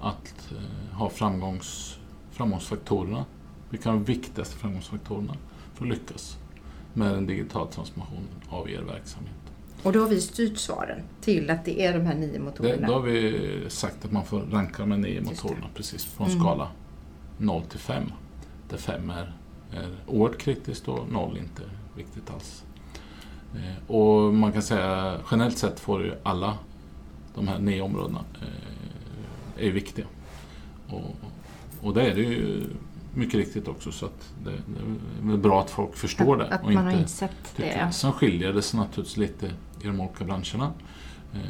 att 0.00 0.52
eh, 0.52 0.96
ha 0.96 1.10
framgångs, 1.10 1.98
framgångsfaktorerna? 2.30 3.24
Vilka 3.70 3.88
är 3.88 3.92
de 3.92 4.04
viktigaste 4.04 4.56
framgångsfaktorerna 4.56 5.36
för 5.74 5.84
att 5.84 5.90
lyckas 5.90 6.38
med 6.94 7.12
en 7.14 7.26
digital 7.26 7.68
transformation 7.68 8.24
av 8.48 8.70
er 8.70 8.82
verksamhet? 8.82 9.32
och 9.82 9.92
då 9.92 10.00
har 10.00 10.08
vi 10.08 10.20
styrt 10.20 10.58
svaren 10.58 11.02
till 11.20 11.50
att 11.50 11.64
det 11.64 11.82
är 11.86 11.98
de 11.98 12.06
här 12.06 12.14
nio 12.14 12.32
Det, 12.32 12.38
motorerna. 12.38 12.86
då 12.86 12.92
har 12.92 13.00
vi 13.00 13.64
sagt 13.68 14.04
att 14.04 14.12
man 14.12 14.24
får 14.24 14.40
ranka 14.40 14.82
de 14.82 14.90
här 14.90 14.98
nio 14.98 15.20
det. 15.20 15.26
motorerna 15.26 15.66
precis 15.74 16.04
en 16.04 16.26
Mm. 16.26 16.40
skala 16.40 16.68
0 17.38 17.62
till 17.62 17.78
5. 17.78 18.02
Där 18.68 18.76
5 18.76 19.10
är, 19.10 19.32
är 19.72 19.88
oerhört 20.06 20.38
kritiskt 20.38 20.88
och 20.88 21.08
0 21.12 21.38
inte 21.38 21.62
viktigt 21.96 22.30
alls. 22.30 22.64
Eh, 23.54 23.90
och 23.90 24.34
man 24.34 24.52
kan 24.52 24.62
säga 24.62 25.18
generellt 25.30 25.58
sett 25.58 25.80
får 25.80 26.02
ju 26.04 26.14
alla 26.22 26.58
de 27.36 27.48
här 27.48 27.58
nio 27.58 27.80
områdena 27.80 28.24
eh, 28.42 29.66
är 29.66 29.70
viktiga. 29.70 30.06
Och, 30.88 31.16
och 31.80 31.94
det 31.94 32.10
är 32.10 32.14
det 32.14 32.20
ju 32.20 32.64
mycket 33.14 33.34
riktigt 33.34 33.68
också 33.68 33.92
så 33.92 34.06
att 34.06 34.34
det, 34.44 34.52
det 35.22 35.32
är 35.32 35.36
bra 35.36 35.60
att 35.60 35.70
folk 35.70 35.96
förstår 35.96 36.36
det. 36.36 36.48
att 36.48 36.64
och 36.64 36.72
man 36.72 36.84
har 36.84 36.90
inte 36.90 37.02
insett 37.02 37.56
tycker. 37.56 37.86
det. 37.86 37.92
Sen 37.92 38.12
skiljer 38.12 38.52
det 38.52 38.62
sig 38.62 38.80
naturligtvis 38.80 39.16
lite 39.16 39.46
i 39.82 39.86
de 39.86 40.00
olika 40.00 40.24
branscherna. 40.24 40.72
Eh, 41.34 41.40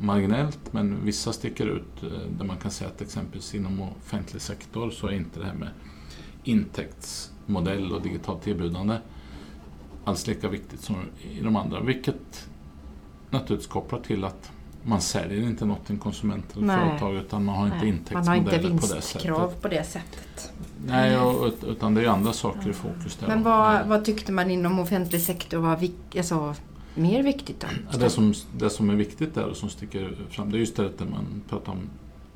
marginellt, 0.00 0.72
men 0.72 1.04
vissa 1.04 1.32
sticker 1.32 1.66
ut 1.66 2.02
eh, 2.02 2.08
där 2.38 2.44
man 2.44 2.56
kan 2.56 2.70
säga 2.70 2.90
att 2.90 3.02
exempelvis 3.02 3.54
inom 3.54 3.82
offentlig 3.82 4.42
sektor 4.42 4.90
så 4.90 5.06
är 5.06 5.12
inte 5.12 5.40
det 5.40 5.46
här 5.46 5.54
med 5.54 5.68
intäktsmodell 6.44 7.92
och 7.92 8.02
digitalt 8.02 8.48
erbjudande 8.48 8.98
alls 10.04 10.26
lika 10.26 10.48
viktigt 10.48 10.80
som 10.80 10.96
i 11.22 11.40
de 11.40 11.56
andra. 11.56 11.80
Vilket 11.80 12.48
naturligtvis 13.30 13.72
kopplar 13.72 14.00
till 14.00 14.24
att 14.24 14.52
man 14.84 15.00
säljer 15.00 15.42
inte 15.42 15.64
något 15.64 15.84
till 15.86 15.94
en 15.94 16.00
konsument 16.00 16.44
eller 16.56 16.66
Nej. 16.66 16.88
företag 16.88 17.14
utan 17.16 17.44
man 17.44 17.56
har 17.56 17.66
inte 17.66 17.78
Nej, 17.84 17.94
man 18.12 18.26
har 18.26 18.36
inte 18.36 18.56
intäktsmodeller 18.56 18.78
på 18.78 18.86
det 18.86 18.92
vinstkrav 18.94 19.54
på 19.60 19.68
det 19.68 19.84
sättet. 19.84 20.52
Nej, 20.86 21.18
och, 21.18 21.46
ut- 21.46 21.64
utan 21.64 21.94
det 21.94 22.02
är 22.02 22.08
andra 22.08 22.32
saker 22.32 22.70
i 22.70 22.72
fokus 22.72 23.16
där. 23.16 23.28
Men 23.28 23.42
vad, 23.42 23.86
vad 23.86 24.04
tyckte 24.04 24.32
man 24.32 24.50
inom 24.50 24.78
offentlig 24.78 25.20
sektor 25.20 25.58
var 25.58 25.76
vik- 25.76 26.16
alltså, 26.16 26.54
mer 26.94 27.22
viktigt 27.22 27.60
då? 27.60 27.66
Ja, 27.92 27.98
det, 27.98 28.10
som, 28.10 28.34
det 28.56 28.70
som 28.70 28.90
är 28.90 28.94
viktigt 28.94 29.34
där 29.34 29.44
och 29.46 29.56
som 29.56 29.68
sticker 29.68 30.16
fram 30.30 30.50
det 30.50 30.56
är 30.56 30.60
just 30.60 30.76
det 30.76 30.86
att 30.86 31.00
man 31.10 31.42
pratar 31.48 31.72
om 31.72 31.78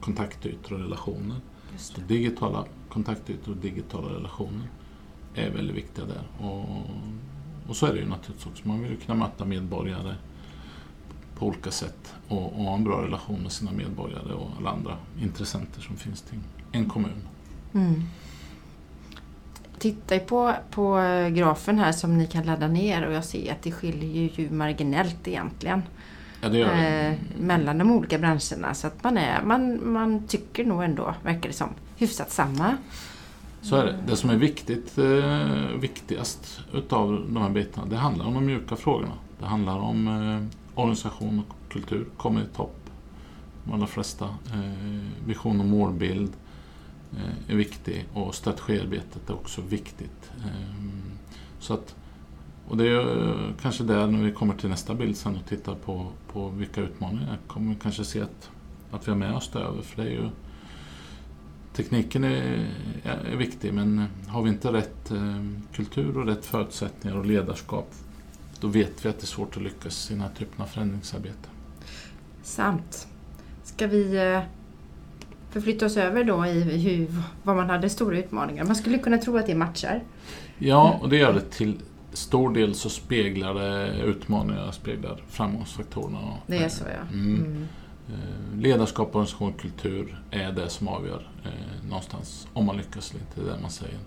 kontaktytor 0.01 0.73
och 0.73 0.81
relationer. 0.81 1.37
Så 1.77 2.01
digitala 2.09 2.65
kontaktytor 2.89 3.53
och 3.53 3.57
digitala 3.59 4.09
relationer 4.09 4.69
är 5.35 5.51
väldigt 5.51 5.77
viktiga 5.77 6.05
där. 6.05 6.47
Och, 6.47 6.65
och 7.69 7.77
så 7.77 7.87
är 7.87 7.93
det 7.93 7.99
ju 7.99 8.09
naturligtvis 8.09 8.47
också. 8.47 8.69
Man 8.69 8.81
vill 8.83 8.91
ju 8.91 8.97
kunna 8.97 9.15
möta 9.19 9.45
medborgare 9.45 10.15
på 11.39 11.47
olika 11.47 11.71
sätt 11.71 12.15
och, 12.29 12.53
och 12.59 12.65
ha 12.65 12.75
en 12.75 12.85
bra 12.85 13.03
relation 13.03 13.43
med 13.43 13.53
sina 13.53 13.73
medborgare 13.73 14.33
och 14.33 14.51
alla 14.59 14.71
andra 14.71 14.97
intressenter 15.23 15.81
som 15.81 15.97
finns 15.97 16.23
till 16.23 16.39
en 16.73 16.89
kommun. 16.89 17.23
Mm. 17.75 18.03
Titta 19.79 20.19
på, 20.19 20.55
på 20.71 20.95
grafen 21.35 21.79
här 21.79 21.93
som 21.93 22.19
ni 22.19 22.27
kan 22.27 22.43
ladda 22.47 22.69
ner 22.69 23.07
och 23.07 23.13
jag 23.13 23.25
ser 23.25 23.53
att 23.53 23.63
det 23.63 23.73
skiljer 23.73 24.31
ju 24.41 24.51
marginellt 24.51 25.29
egentligen 25.29 25.83
Ja, 26.41 26.49
det 26.49 26.59
gör 26.59 26.75
det. 26.77 27.07
eh, 27.07 27.15
mellan 27.41 27.79
de 27.79 27.91
olika 27.91 28.19
branscherna. 28.19 28.75
Så 28.75 28.87
att 28.87 29.05
man, 29.05 29.19
är, 29.19 29.43
man, 29.43 29.93
man 29.93 30.27
tycker 30.27 30.65
nog 30.65 30.85
ändå, 30.85 31.15
verkar 31.23 31.49
det 31.49 31.55
som, 31.55 31.69
hyfsat 31.97 32.31
samma. 32.31 32.77
Så 33.63 33.77
är 33.77 33.87
det. 33.87 33.99
Det 34.07 34.17
som 34.17 34.31
är 34.31 34.37
viktigt, 34.37 34.99
eh, 34.99 35.79
viktigast 35.81 36.61
utav 36.75 37.25
de 37.29 37.43
här 37.43 37.51
bitarna, 37.51 37.87
det 37.87 37.97
handlar 37.97 38.25
om 38.27 38.35
de 38.35 38.47
mjuka 38.47 38.77
frågorna. 38.77 39.13
Det 39.41 39.47
handlar 39.47 39.79
om 39.79 40.09
eh, 40.09 40.57
organisation 40.77 41.43
och 41.49 41.73
kultur, 41.73 42.07
kommer 42.17 42.43
i 42.43 42.47
topp. 42.57 42.77
De 43.65 43.73
allra 43.73 43.87
flesta. 43.87 44.25
Eh, 44.25 45.27
vision 45.27 45.61
och 45.61 45.67
målbild 45.67 46.33
eh, 47.17 47.53
är 47.53 47.57
viktig 47.57 48.05
och 48.13 48.35
strategiarbetet 48.35 49.31
är 49.31 49.35
också 49.35 49.61
viktigt. 49.61 50.31
Eh, 50.45 50.85
så 51.59 51.75
att, 51.75 51.95
och 52.69 52.77
det 52.77 52.89
är 52.89 53.55
kanske 53.63 53.85
där 53.85 54.07
när 54.07 54.23
vi 54.23 54.33
kommer 54.33 54.55
till 54.55 54.69
nästa 54.69 54.95
bild 54.95 55.17
sen 55.17 55.37
och 55.37 55.47
tittar 55.49 55.75
på, 55.75 56.07
på 56.33 56.49
vilka 56.49 56.81
utmaningar 56.81 57.39
kommer 57.47 57.75
vi 57.75 57.81
kanske 57.81 58.05
se 58.05 58.21
att, 58.21 58.51
att 58.91 59.09
vi 59.09 59.11
har 59.11 59.19
med 59.19 59.35
oss 59.35 59.51
det 59.53 59.59
över. 59.59 59.83
För 59.83 60.03
det 60.03 60.09
är 60.09 60.13
ju 60.13 60.29
Tekniken 61.77 62.25
är, 62.25 62.69
är 63.05 63.37
viktig 63.37 63.75
men 63.75 64.07
har 64.29 64.43
vi 64.43 64.51
inte 64.51 64.73
rätt 64.73 65.11
eh, 65.11 65.45
kultur 65.73 66.19
och 66.19 66.27
rätt 66.27 66.47
förutsättningar 66.47 67.17
och 67.19 67.27
ledarskap 67.27 67.95
då 68.61 68.69
vet 68.69 69.05
vi 69.05 69.09
att 69.09 69.19
det 69.19 69.25
är 69.25 69.27
svårt 69.27 69.57
att 69.57 69.63
lyckas 69.63 70.11
i 70.11 70.15
den 70.15 70.23
här 70.23 70.31
typen 70.39 70.63
av 70.63 70.67
förändringsarbete. 70.67 71.49
Sant. 72.43 73.09
Ska 73.65 73.87
vi 73.87 74.17
eh, 74.17 74.41
förflytta 75.51 75.87
oss 75.87 75.97
över 75.97 76.25
då 76.25 76.47
i 76.47 76.61
hur, 76.61 77.09
vad 77.43 77.57
man 77.57 77.71
hade 77.71 77.91
stora 77.91 78.19
utmaningar? 78.19 78.65
Man 78.65 78.77
skulle 78.77 78.99
kunna 78.99 79.19
tro 79.19 79.37
att 79.37 79.47
det 79.47 79.55
matchar. 79.55 80.03
Ja, 80.59 80.99
och 81.03 81.09
det 81.09 81.17
gör 81.17 81.33
det 81.33 81.51
till 81.51 81.79
stor 82.13 82.55
del 82.55 82.75
så 82.75 82.91
speglar 82.91 83.55
det 83.55 84.03
utmaningar, 84.03 84.71
speglar 84.71 85.23
framgångsfaktorerna. 85.29 86.19
Det 86.47 86.57
är 86.57 86.69
så 86.69 86.85
ja. 86.85 87.17
Mm. 87.19 87.37
Mm. 87.37 87.69
Eh, 88.09 88.61
Ledarskap, 88.61 89.09
organisation 89.09 89.53
kultur 89.53 90.19
är 90.31 90.53
det 90.53 90.69
som 90.69 90.89
avgör 90.89 91.29
eh, 91.45 91.89
någonstans 91.89 92.49
om 92.53 92.67
man 92.67 92.77
lyckas 92.77 93.11
eller 93.11 93.21
inte, 93.21 93.41
det 93.41 93.51
är 93.51 93.55
det 93.55 93.63
man 93.63 93.71
säger. 93.71 93.99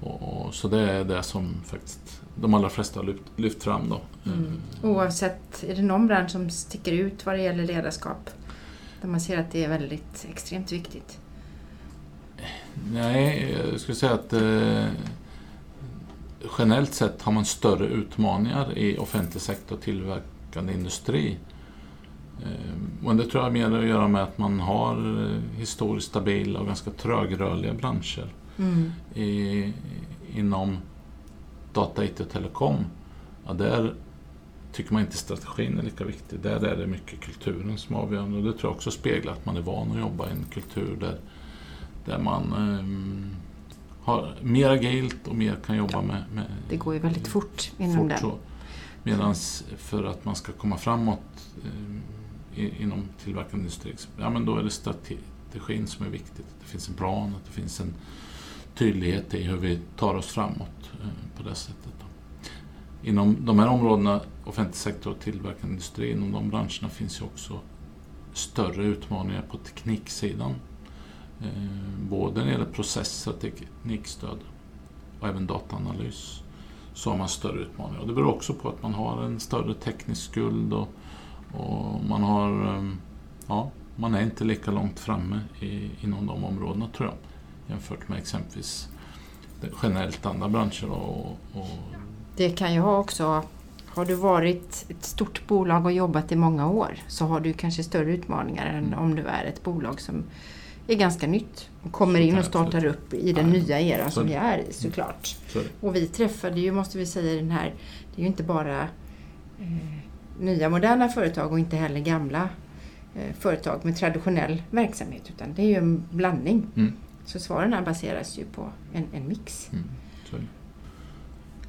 Och, 0.00 0.46
och, 0.46 0.54
så 0.54 0.68
det 0.68 0.80
är 0.80 1.04
det 1.04 1.22
som 1.22 1.54
faktiskt 1.64 2.20
de 2.34 2.54
allra 2.54 2.68
flesta 2.68 3.00
har 3.00 3.06
lyft, 3.06 3.22
lyft 3.36 3.62
fram 3.62 3.88
då. 3.88 4.00
Mm. 4.30 4.60
Eh, 4.82 4.90
Oavsett, 4.90 5.64
är 5.68 5.74
det 5.74 5.82
någon 5.82 6.06
bransch 6.06 6.30
som 6.30 6.50
sticker 6.50 6.92
ut 6.92 7.26
vad 7.26 7.34
det 7.34 7.42
gäller 7.42 7.66
ledarskap? 7.66 8.30
Där 9.00 9.08
man 9.08 9.20
ser 9.20 9.38
att 9.38 9.50
det 9.50 9.64
är 9.64 9.68
väldigt 9.68 10.26
extremt 10.30 10.72
viktigt. 10.72 11.18
Nej, 12.92 13.56
jag 13.70 13.80
skulle 13.80 13.96
säga 13.96 14.12
att 14.12 14.32
eh, 14.32 14.86
generellt 16.58 16.94
sett 16.94 17.22
har 17.22 17.32
man 17.32 17.44
större 17.44 17.86
utmaningar 17.86 18.78
i 18.78 18.98
offentlig 18.98 19.42
sektor 19.42 19.76
och 19.76 19.82
tillverkande 19.82 20.72
industri. 20.72 21.38
Eh, 22.42 22.76
men 23.00 23.16
det 23.16 23.22
tror 23.22 23.34
jag 23.34 23.42
har 23.42 23.50
mer 23.50 23.78
att 23.78 23.86
göra 23.86 24.08
med 24.08 24.22
att 24.22 24.38
man 24.38 24.60
har 24.60 25.22
eh, 25.22 25.58
historiskt 25.58 26.08
stabila 26.08 26.60
och 26.60 26.66
ganska 26.66 26.90
trögrörliga 26.90 27.74
branscher. 27.74 28.32
Mm. 28.58 28.92
I, 29.14 29.72
inom 30.34 30.78
data, 31.72 32.04
IT 32.04 32.20
och 32.20 32.30
telekom, 32.30 32.74
ja, 33.46 33.52
där 33.52 33.94
tycker 34.72 34.92
man 34.92 35.02
inte 35.02 35.16
strategin 35.16 35.78
är 35.78 35.82
lika 35.82 36.04
viktig. 36.04 36.40
Där 36.40 36.64
är 36.64 36.76
det 36.76 36.86
mycket 36.86 37.20
kulturen 37.20 37.78
som 37.78 37.96
är 37.96 38.00
avgörande 38.00 38.38
och 38.38 38.44
det 38.44 38.52
tror 38.52 38.64
jag 38.70 38.72
också 38.72 38.90
speglar 38.90 39.32
att 39.32 39.46
man 39.46 39.56
är 39.56 39.60
van 39.60 39.92
att 39.92 39.98
jobba 39.98 40.28
i 40.28 40.30
en 40.30 40.44
kultur 40.50 40.96
där, 41.00 41.20
där 42.04 42.18
man 42.18 42.52
ehm, 42.52 43.36
har 44.02 44.34
mer 44.42 44.70
agilt 44.70 45.28
och 45.28 45.36
mer 45.36 45.56
kan 45.66 45.76
jobba 45.76 46.02
med, 46.02 46.24
med 46.34 46.44
Det 46.68 46.76
går 46.76 46.94
ju 46.94 47.00
väldigt 47.00 47.28
fort 47.28 47.72
inom 47.78 47.96
fort 47.96 48.20
den. 48.20 48.30
Medan 49.02 49.34
för 49.76 50.04
att 50.04 50.24
man 50.24 50.34
ska 50.34 50.52
komma 50.52 50.76
framåt 50.76 51.48
eh, 52.56 52.82
inom 52.82 53.08
tillverkande 53.24 53.58
industri, 53.58 53.94
ja 54.18 54.30
men 54.30 54.44
då 54.44 54.56
är 54.56 54.62
det 54.62 54.70
strategin 54.70 55.86
som 55.86 56.06
är 56.06 56.10
viktigt. 56.10 56.46
Att 56.46 56.60
det 56.60 56.66
finns 56.66 56.88
en 56.88 56.94
plan, 56.94 57.34
att 57.36 57.44
det 57.46 57.52
finns 57.52 57.80
en 57.80 57.94
tydlighet 58.76 59.34
i 59.34 59.42
hur 59.42 59.56
vi 59.56 59.78
tar 59.96 60.14
oss 60.14 60.26
framåt 60.26 60.90
eh, 61.02 61.36
på 61.36 61.48
det 61.48 61.54
sättet. 61.54 61.92
Inom 63.02 63.36
de 63.40 63.58
här 63.58 63.68
områdena, 63.68 64.20
offentlig 64.44 64.76
sektor 64.76 65.10
och 65.10 65.20
tillverkande 65.20 65.68
industri, 65.68 66.12
inom 66.12 66.32
de 66.32 66.50
branscherna 66.50 66.88
finns 66.88 67.20
ju 67.20 67.24
också 67.24 67.60
större 68.32 68.84
utmaningar 68.84 69.42
på 69.50 69.58
tekniksidan. 69.58 70.54
Eh, 71.40 72.08
både 72.10 72.38
när 72.38 72.46
det 72.46 72.52
gäller 72.52 72.64
processer, 72.64 73.32
teknikstöd 73.32 74.38
och 75.20 75.28
även 75.28 75.46
dataanalys 75.46 76.42
så 76.94 77.10
har 77.10 77.18
man 77.18 77.28
större 77.28 77.60
utmaningar. 77.60 78.00
Och 78.00 78.06
det 78.06 78.14
beror 78.14 78.34
också 78.34 78.54
på 78.54 78.68
att 78.68 78.82
man 78.82 78.94
har 78.94 79.22
en 79.22 79.40
större 79.40 79.74
teknisk 79.74 80.22
skuld 80.22 80.72
och, 80.72 80.88
och 81.52 82.04
man 82.04 82.22
har 82.22 82.76
eh, 82.76 82.90
ja, 83.46 83.70
man 83.96 84.14
är 84.14 84.22
inte 84.22 84.44
lika 84.44 84.70
långt 84.70 85.00
framme 85.00 85.40
i, 85.60 85.90
inom 86.00 86.26
de 86.26 86.44
områdena 86.44 86.88
tror 86.88 87.08
jag 87.08 87.16
jämfört 87.68 88.08
med 88.08 88.18
exempelvis 88.18 88.88
generellt 89.82 90.26
andra 90.26 90.48
branscher. 90.48 90.90
Och, 90.90 91.38
och, 91.52 91.68
Det 92.36 92.50
kan 92.50 92.74
ju 92.74 92.80
ha 92.80 92.98
också, 92.98 93.42
har 93.86 94.04
du 94.04 94.14
varit 94.14 94.86
ett 94.88 95.04
stort 95.04 95.46
bolag 95.46 95.84
och 95.84 95.92
jobbat 95.92 96.32
i 96.32 96.36
många 96.36 96.68
år 96.68 96.98
så 97.08 97.24
har 97.24 97.40
du 97.40 97.52
kanske 97.52 97.84
större 97.84 98.12
utmaningar 98.12 98.66
än 98.66 98.94
om 98.94 99.14
du 99.14 99.22
är 99.22 99.44
ett 99.44 99.62
bolag 99.62 100.00
som 100.00 100.24
är 100.86 100.94
ganska 100.94 101.26
nytt 101.26 101.68
och 101.82 101.92
kommer 101.92 102.20
in 102.20 102.38
och 102.38 102.44
startar 102.44 102.84
upp 102.84 103.14
i 103.14 103.32
den 103.32 103.50
Nej. 103.50 103.60
nya 103.60 103.80
eran 103.80 104.10
som 104.10 104.26
vi 104.26 104.34
är 104.34 104.58
i 104.58 104.72
såklart. 104.72 105.36
Så 105.48 105.58
är 105.58 105.62
det. 105.62 105.86
Och 105.86 105.96
vi 105.96 106.06
träffade 106.06 106.60
ju, 106.60 106.72
måste 106.72 106.98
vi 106.98 107.06
säga, 107.06 107.34
den 107.34 107.50
här, 107.50 107.74
det 108.14 108.20
är 108.20 108.22
ju 108.22 108.26
inte 108.26 108.42
bara 108.42 108.80
eh, 109.60 109.66
nya 110.40 110.68
moderna 110.68 111.08
företag 111.08 111.52
och 111.52 111.58
inte 111.58 111.76
heller 111.76 112.00
gamla 112.00 112.48
eh, 113.14 113.34
företag 113.38 113.84
med 113.84 113.96
traditionell 113.96 114.62
verksamhet 114.70 115.22
utan 115.28 115.54
det 115.54 115.62
är 115.62 115.66
ju 115.66 115.74
en 115.74 116.04
blandning. 116.10 116.66
Mm. 116.76 116.92
Så 117.26 117.38
svaren 117.38 117.72
här 117.72 117.82
baseras 117.82 118.38
ju 118.38 118.44
på 118.44 118.68
en, 118.92 119.04
en 119.12 119.28
mix. 119.28 119.70
Mm. 119.72 119.84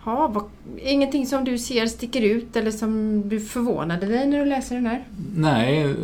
Ja, 0.06 0.28
vad, 0.28 0.44
ingenting 0.78 1.26
som 1.28 1.44
du 1.44 1.58
ser 1.58 1.86
sticker 1.88 2.22
ut 2.22 2.56
eller 2.56 2.72
som 2.72 3.22
du 3.30 3.40
förvånade 3.40 4.06
dig 4.06 4.28
när 4.28 4.40
du 4.40 4.46
läser 4.46 4.76
den 4.76 4.86
här? 4.86 5.08
Nej, 5.36 5.96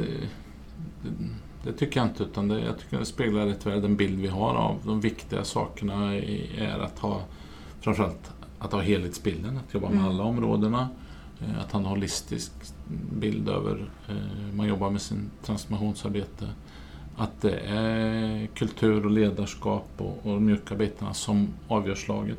det, 1.63 1.73
tycker 1.73 1.99
jag 1.99 2.07
inte. 2.09 2.23
Utan 2.23 2.47
det, 2.47 2.59
jag 2.59 2.79
tycker 2.79 2.99
det 2.99 3.05
speglar 3.05 3.45
rätt 3.45 3.65
väl 3.65 3.81
den 3.81 3.95
bild 3.95 4.19
vi 4.19 4.27
har 4.27 4.55
av 4.55 4.79
de 4.85 5.01
viktiga 5.01 5.43
sakerna 5.43 6.15
är 6.57 6.79
att 6.79 6.99
ha 6.99 7.21
framförallt 7.81 8.31
att 8.59 8.71
ha 8.71 8.81
helhetsbilden, 8.81 9.57
att 9.67 9.73
jobba 9.73 9.89
med 9.89 9.97
Mm. 9.99 10.09
alla 10.09 10.23
områdena. 10.23 10.89
eh, 11.41 11.59
Att 11.59 11.71
ha 11.71 11.79
en 11.79 11.85
holistisk 11.85 12.51
bild 13.19 13.49
över 13.49 13.89
eh, 14.09 14.15
man 14.55 14.67
jobbar 14.67 14.89
med 14.89 15.01
sin 15.01 15.29
transformationsarbete. 15.45 16.49
Att 17.17 17.41
det 17.41 17.59
är 17.59 18.47
kultur 18.47 19.05
och 19.05 19.11
ledarskap 19.11 19.87
och, 19.97 20.07
och 20.23 20.33
de 20.33 20.45
mjuka 20.45 20.75
bitarna 20.75 21.13
som 21.13 21.47
avgör 21.67 21.95
slaget. 21.95 22.37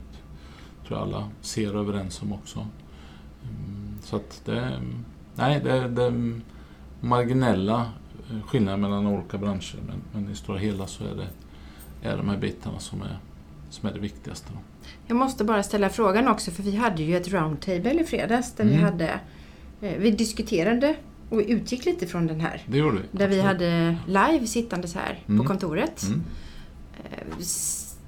tror 0.86 0.98
jag 0.98 1.08
alla 1.08 1.28
ser 1.40 1.74
och 1.76 1.80
överens 1.80 2.22
om 2.22 2.32
också. 2.32 2.58
Mm, 2.58 3.98
Så 4.02 4.16
att 4.16 4.42
det, 4.44 4.80
nej, 5.34 5.60
det, 5.64 5.72
är 5.72 6.40
marginella 7.00 7.90
eh, 8.30 8.42
skillnader 8.46 8.78
mellan 8.78 9.06
olika 9.06 9.38
branscher 9.38 9.78
men, 9.86 9.96
men 10.22 10.32
i 10.32 10.34
stora 10.36 10.58
hela 10.58 10.86
så 10.86 11.04
är 11.04 11.14
det 11.14 11.28
är 12.08 12.16
de 12.16 12.28
här 12.28 12.36
bitarna 12.36 12.78
som 12.78 13.02
är, 13.02 13.18
som 13.70 13.88
är 13.88 13.92
det 13.92 14.00
viktigaste. 14.00 14.48
Jag 15.06 15.16
måste 15.16 15.44
bara 15.44 15.62
ställa 15.62 15.88
frågan 15.88 16.28
också 16.28 16.50
för 16.50 16.62
vi 16.62 16.76
hade 16.76 17.02
ju 17.02 17.16
ett 17.16 17.28
roundtable 17.32 18.00
i 18.00 18.04
fredags 18.04 18.52
där 18.54 18.64
vi 18.64 18.72
Mm. 18.72 18.84
hade 18.84 19.08
eh, 19.80 19.98
vi 19.98 20.10
diskuterade 20.10 20.96
och 21.34 21.42
utgick 21.48 21.84
lite 21.84 22.06
från 22.06 22.26
den 22.26 22.40
här. 22.40 22.62
Det 22.66 22.78
gjorde 22.78 22.96
vi. 22.96 23.18
Där 23.18 23.28
vi 23.28 23.40
hade 23.40 23.96
live 24.06 24.46
sittandes 24.46 24.94
här 24.94 25.18
Mm. 25.28 25.40
på 25.40 25.48
kontoret. 25.48 26.02
Mm. 26.02 26.22
Eh, 27.12 27.44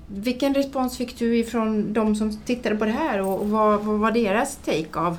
Vilken 0.09 0.55
respons 0.55 0.97
fick 0.97 1.19
du 1.19 1.37
ifrån 1.39 1.93
de 1.93 2.15
som 2.17 2.37
tittade 2.37 2.77
på 2.77 2.85
det 2.85 2.91
här 2.91 3.21
och 3.23 3.49
vad, 3.51 3.81
vad 3.85 3.99
var 3.99 4.13
deras 4.13 4.57
take 4.57 4.99
av, 4.99 5.19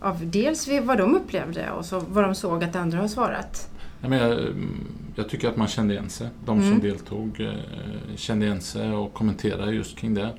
av 0.00 0.30
dels 0.30 0.68
vad 0.82 0.98
de 0.98 1.14
upplevde 1.14 1.70
och 1.70 1.84
så 1.84 2.00
vad 2.08 2.24
de 2.24 2.34
såg 2.34 2.64
att 2.64 2.76
andra 2.76 2.98
har 3.00 3.08
svarat? 3.08 3.70
Ja, 4.00 4.08
men 4.08 4.18
jag, 4.18 4.32
mm, 4.32 4.86
jag 5.16 5.28
tycker 5.28 5.48
att 5.48 5.56
man 5.56 5.68
kände 5.68 5.94
igen 5.94 6.08
sig. 6.08 6.28
De 6.44 6.58
som 6.60 6.68
Mm. 6.68 6.80
deltog 6.80 7.40
eh, 7.40 7.52
kände 8.16 8.46
igen 8.46 8.60
sig 8.60 8.92
och 8.92 9.14
kommenterade 9.14 9.72
just 9.72 9.98
kring 9.98 10.14
det. 10.14 10.30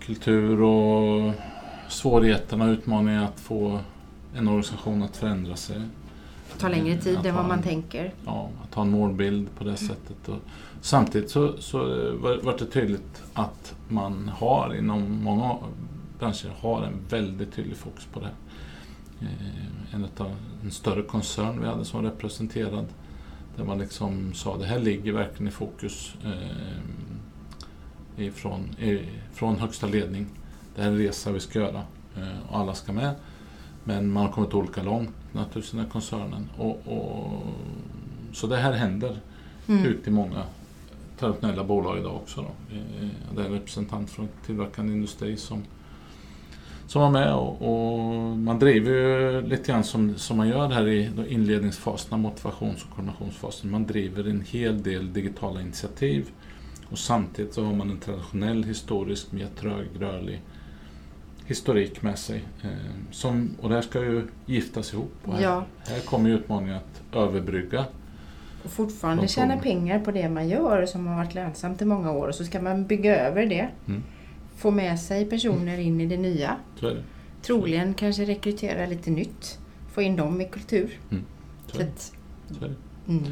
Kultur 0.00 0.62
och 0.62 1.32
svårigheterna 1.88 2.64
och 2.64 2.70
utmaningar 2.70 3.24
att 3.24 3.40
få 3.40 3.80
en 4.34 4.48
organisation 4.48 5.02
att 5.02 5.16
förändra 5.16 5.56
sig. 5.56 5.80
Det 6.52 6.58
tar 6.60 6.70
längre 6.70 6.96
tid 6.98 7.26
än 7.26 7.34
vad 7.34 7.44
man 7.44 7.56
en- 7.58 7.62
tänker. 7.62 8.12
ja, 8.26 8.50
att 8.62 8.74
ha 8.74 8.82
en 8.82 8.90
målbild 8.90 9.48
på 9.58 9.64
det 9.64 9.76
sättet. 9.76 10.28
Och 10.28 10.38
samtidigt 10.80 11.30
så, 11.30 11.56
så 11.58 11.78
var 12.16 12.42
var 12.44 12.58
det 12.58 12.66
tydligt 12.66 13.22
att 13.34 13.74
man 13.88 14.28
har 14.28 14.74
inom 14.78 15.22
många 15.24 15.56
branscher 16.18 16.52
har 16.60 16.82
en 16.82 16.94
väldigt 17.08 17.54
tydlig 17.54 17.76
fokus 17.76 18.04
på 18.12 18.20
det. 18.20 18.30
Eh, 19.20 19.94
En, 19.94 20.04
utav, 20.04 20.30
en 20.64 20.70
större 20.70 21.02
koncern 21.02 21.60
vi 21.60 21.66
hade 21.66 21.84
som 21.84 22.02
var 22.02 22.10
representerad 22.10 22.86
där 23.56 23.64
man 23.64 23.78
liksom 23.78 24.34
sa 24.34 24.56
det 24.56 24.66
här 24.66 24.78
ligger 24.78 25.12
verkligen 25.12 25.48
i 25.48 25.50
fokus 25.50 26.14
eh, 26.24 26.78
ifrån, 28.24 28.60
i, 28.78 29.00
från 29.32 29.58
högsta 29.58 29.86
ledning. 29.86 30.26
Det 30.74 30.82
här 30.82 30.88
är 30.88 30.92
en 30.92 30.98
resa 30.98 31.32
vi 31.32 31.40
ska 31.40 31.58
göra 31.58 31.82
eh, 32.16 32.48
och 32.50 32.58
alla 32.58 32.74
ska 32.74 32.92
med. 32.92 33.14
Men 33.84 34.10
man 34.12 34.26
har 34.26 34.32
kommit 34.32 34.54
olika 34.54 34.82
långt 34.82 35.10
naturligtvis 35.32 35.74
i 35.74 35.76
den 35.76 35.84
här 35.84 35.92
koncernen. 35.92 36.48
Och, 36.58 36.82
och, 36.86 37.42
så 38.32 38.46
det 38.46 38.56
här 38.56 38.72
händer 38.72 39.16
Mm. 39.68 39.84
ut 39.84 40.08
i 40.08 40.10
många 40.10 40.42
traditionella 41.18 41.64
bolag 41.64 41.98
idag 41.98 42.14
också. 42.16 42.40
Då. 42.42 42.76
Eh, 42.76 43.08
Det 43.36 43.42
är 43.42 43.46
en 43.46 43.52
representant 43.52 44.10
från 44.10 44.28
tillverkande 44.46 44.92
industri 44.92 45.36
som, 45.36 45.62
som 46.86 47.02
var 47.02 47.10
med 47.10 47.34
och, 47.34 47.62
och 47.62 47.98
man 48.36 48.58
driver 48.58 48.90
ju 48.90 49.42
lite 49.42 49.72
grann 49.72 49.84
som, 49.84 50.14
som 50.16 50.36
man 50.36 50.48
gör 50.48 50.68
här 50.68 50.88
i 50.88 51.10
inledningsfaserna, 51.28 52.16
motivations 52.16 52.82
och 52.84 52.90
koordinationsfasen. 52.90 53.70
Man 53.70 53.86
driver 53.86 54.28
en 54.28 54.40
hel 54.48 54.82
del 54.82 55.12
digitala 55.12 55.60
initiativ 55.60 56.28
och 56.90 56.98
samtidigt 56.98 57.54
så 57.54 57.64
har 57.64 57.74
man 57.74 57.90
en 57.90 57.98
traditionell 58.00 58.64
historisk, 58.64 59.32
mer 59.32 59.48
trögrörlig 59.60 60.40
historik 61.46 62.02
med 62.02 62.18
sig. 62.18 62.44
Eh, 62.62 62.70
som, 63.10 63.50
och 63.60 63.68
det 63.68 63.74
här 63.74 63.82
ska 63.82 64.00
ju 64.00 64.26
giftas 64.46 64.92
ihop. 64.92 65.14
Och 65.24 65.34
här, 65.34 65.42
Ja, 65.42 65.64
här 65.86 66.00
kommer 66.00 66.28
ju 66.30 66.34
utmaningen 66.36 66.76
att 66.76 67.16
överbrygga 67.16 67.86
och 68.64 68.70
fortfarande 68.70 69.22
De 69.22 69.28
tjäna 69.28 69.56
pengar 69.56 69.98
på 70.00 70.10
det 70.10 70.28
man 70.28 70.48
gör 70.48 70.86
som 70.86 71.06
har 71.06 71.16
varit 71.16 71.34
lönsamt 71.34 71.82
i 71.82 71.84
många 71.84 72.12
år 72.12 72.28
och 72.28 72.34
så 72.34 72.44
ska 72.44 72.62
man 72.62 72.86
bygga 72.86 73.16
över 73.16 73.46
det. 73.46 73.68
Mm. 73.86 74.02
Få 74.56 74.70
med 74.70 75.00
sig 75.00 75.26
personer 75.26 75.78
in 75.78 76.00
i 76.00 76.06
det 76.06 76.16
nya. 76.16 76.56
Så 76.80 76.90
det. 76.90 77.02
Troligen 77.42 77.94
kanske 77.94 78.24
rekrytera 78.24 78.86
lite 78.86 79.10
nytt. 79.10 79.58
Få 79.92 80.02
in 80.02 80.16
dem 80.16 80.40
i 80.40 80.44
kultur. 80.48 80.98
Så 81.10 81.16
Så 81.72 81.78
det. 81.78 81.84
att, 81.84 82.12
Så 82.50 82.64
mm. 83.08 83.24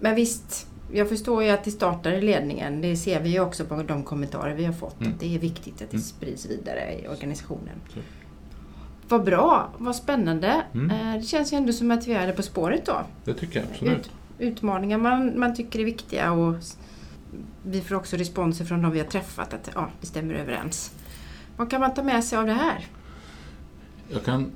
Men 0.00 0.14
visst, 0.14 0.68
jag 0.92 1.08
förstår 1.08 1.42
ju 1.44 1.50
att 1.50 1.64
det 1.64 1.70
startar 1.70 2.12
i 2.12 2.20
ledningen. 2.20 2.80
Det 2.80 2.96
ser 2.96 3.20
vi 3.22 3.28
ju 3.28 3.40
också 3.40 3.64
på 3.64 3.82
de 3.82 4.02
kommentarer 4.02 4.54
vi 4.54 4.64
har 4.64 4.72
fått. 4.72 5.00
Mm. 5.00 5.12
Att 5.12 5.20
det 5.20 5.34
är 5.34 5.38
viktigt 5.38 5.74
att 5.74 5.78
det 5.90 5.96
Mm. 5.96 6.02
sprids 6.02 6.46
vidare 6.46 7.00
i 7.04 7.08
organisationen. 7.08 7.74
Så. 7.94 8.00
Vad 9.08 9.24
bra, 9.24 9.68
vad 9.78 9.96
spännande. 9.96 10.62
Mm. 10.74 10.90
Eh, 10.90 11.20
Det 11.20 11.26
känns 11.26 11.52
ju 11.52 11.56
ändå 11.56 11.72
som 11.72 11.90
att 11.90 12.06
vi 12.06 12.12
är 12.12 12.32
på 12.32 12.42
spåret 12.42 12.86
då. 12.86 13.02
Det 13.24 13.34
tycker 13.34 13.60
jag 13.60 13.68
absolut. 13.72 13.98
Ut, 13.98 14.10
utmaningar 14.38 14.98
man, 14.98 15.38
man 15.40 15.54
tycker 15.54 15.80
är 15.80 15.84
viktiga 15.84 16.32
och 16.32 16.54
vi 17.62 17.80
får 17.80 17.94
också 17.94 18.16
responser 18.16 18.64
från 18.64 18.82
de 18.82 18.90
vi 18.92 18.98
har 18.98 19.06
träffat 19.06 19.54
att 19.54 19.70
ja, 19.74 19.88
det 20.00 20.06
stämmer 20.06 20.34
överens. 20.34 20.92
Vad 21.56 21.70
kan 21.70 21.80
man 21.80 21.94
ta 21.94 22.02
med 22.02 22.24
sig 22.24 22.38
av 22.38 22.46
det 22.46 22.52
här? 22.52 22.86
Jag 24.12 24.24
kan 24.24 24.50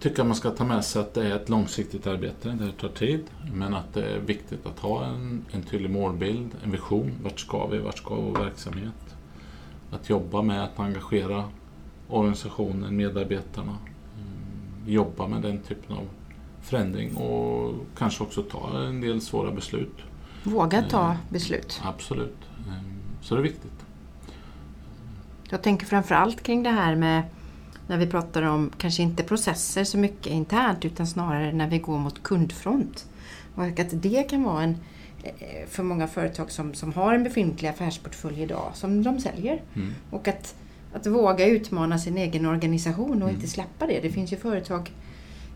tycka 0.00 0.22
att 0.22 0.28
man 0.28 0.36
ska 0.36 0.50
ta 0.50 0.64
med 0.64 0.84
sig 0.84 1.02
att 1.02 1.14
det 1.14 1.26
är 1.26 1.36
ett 1.36 1.48
långsiktigt 1.48 2.06
arbete. 2.06 2.48
Det 2.50 2.72
tar 2.72 2.88
tid. 2.88 3.24
Men 3.54 3.74
att 3.74 3.94
det 3.94 4.04
är 4.14 4.18
viktigt 4.18 4.66
att 4.66 4.78
ha 4.78 5.04
en, 5.04 5.44
en 5.52 5.62
tydlig 5.62 5.90
målbild, 5.90 6.50
en 6.64 6.70
vision. 6.70 7.12
Vart 7.22 7.40
ska 7.40 7.66
vi? 7.66 7.78
Vart 7.78 7.98
ska 7.98 8.14
vår 8.14 8.38
verksamhet? 8.44 9.16
Att 9.90 10.10
jobba 10.10 10.42
med 10.42 10.64
att 10.64 10.80
engagera 10.80 11.44
organisationen, 12.08 12.96
medarbetarna. 12.96 13.72
Mm, 14.16 14.92
Jobba 14.92 15.28
med 15.28 15.42
den 15.42 15.58
typen 15.58 15.96
av 15.96 16.04
förändring 16.62 17.16
och 17.16 17.74
kanske 17.98 18.22
också 18.24 18.42
ta 18.42 18.78
en 18.86 19.00
del 19.00 19.20
svåra 19.20 19.50
beslut. 19.50 19.94
Våga 20.44 20.82
ta 20.82 21.04
Mm. 21.04 21.16
beslut. 21.28 21.80
Absolut. 21.84 22.36
Mm, 22.66 22.84
Så 23.22 23.34
det 23.34 23.40
är 23.40 23.42
viktigt. 23.42 23.72
Jag 25.50 25.62
tänker 25.62 25.86
framförallt 25.86 26.42
kring 26.42 26.62
det 26.62 26.70
här 26.70 26.94
med 26.94 27.22
när 27.90 27.96
vi 27.96 28.06
pratar 28.06 28.42
om 28.42 28.70
kanske 28.78 29.02
inte 29.02 29.22
processer 29.22 29.84
så 29.84 29.98
mycket 29.98 30.26
internt 30.32 30.84
utan 30.84 31.06
snarare 31.06 31.52
när 31.52 31.68
vi 31.68 31.78
går 31.78 31.98
mot 31.98 32.22
kundfront. 32.22 33.06
Och 33.54 33.64
att 33.80 34.02
det 34.02 34.22
kan 34.30 34.42
vara 34.42 34.62
en 34.62 34.76
eh, 35.22 35.68
för 35.68 35.82
många 35.82 36.06
företag 36.06 36.50
som, 36.50 36.74
som 36.74 36.92
har 36.92 37.14
en 37.14 37.24
befintlig 37.24 37.68
affärsportfölj 37.68 38.42
idag 38.42 38.70
som 38.74 39.02
de 39.02 39.20
säljer. 39.20 39.62
Mm. 39.76 39.94
Och 40.10 40.28
att, 40.28 40.54
att 40.94 41.06
våga 41.06 41.46
utmana 41.46 41.98
sin 41.98 42.18
egen 42.18 42.46
organisation 42.46 43.22
och 43.22 43.28
Mm. 43.28 43.34
inte 43.34 43.46
släppa 43.48 43.86
det. 43.86 44.00
Det 44.02 44.10
finns 44.10 44.32
ju 44.32 44.36
företag 44.36 44.90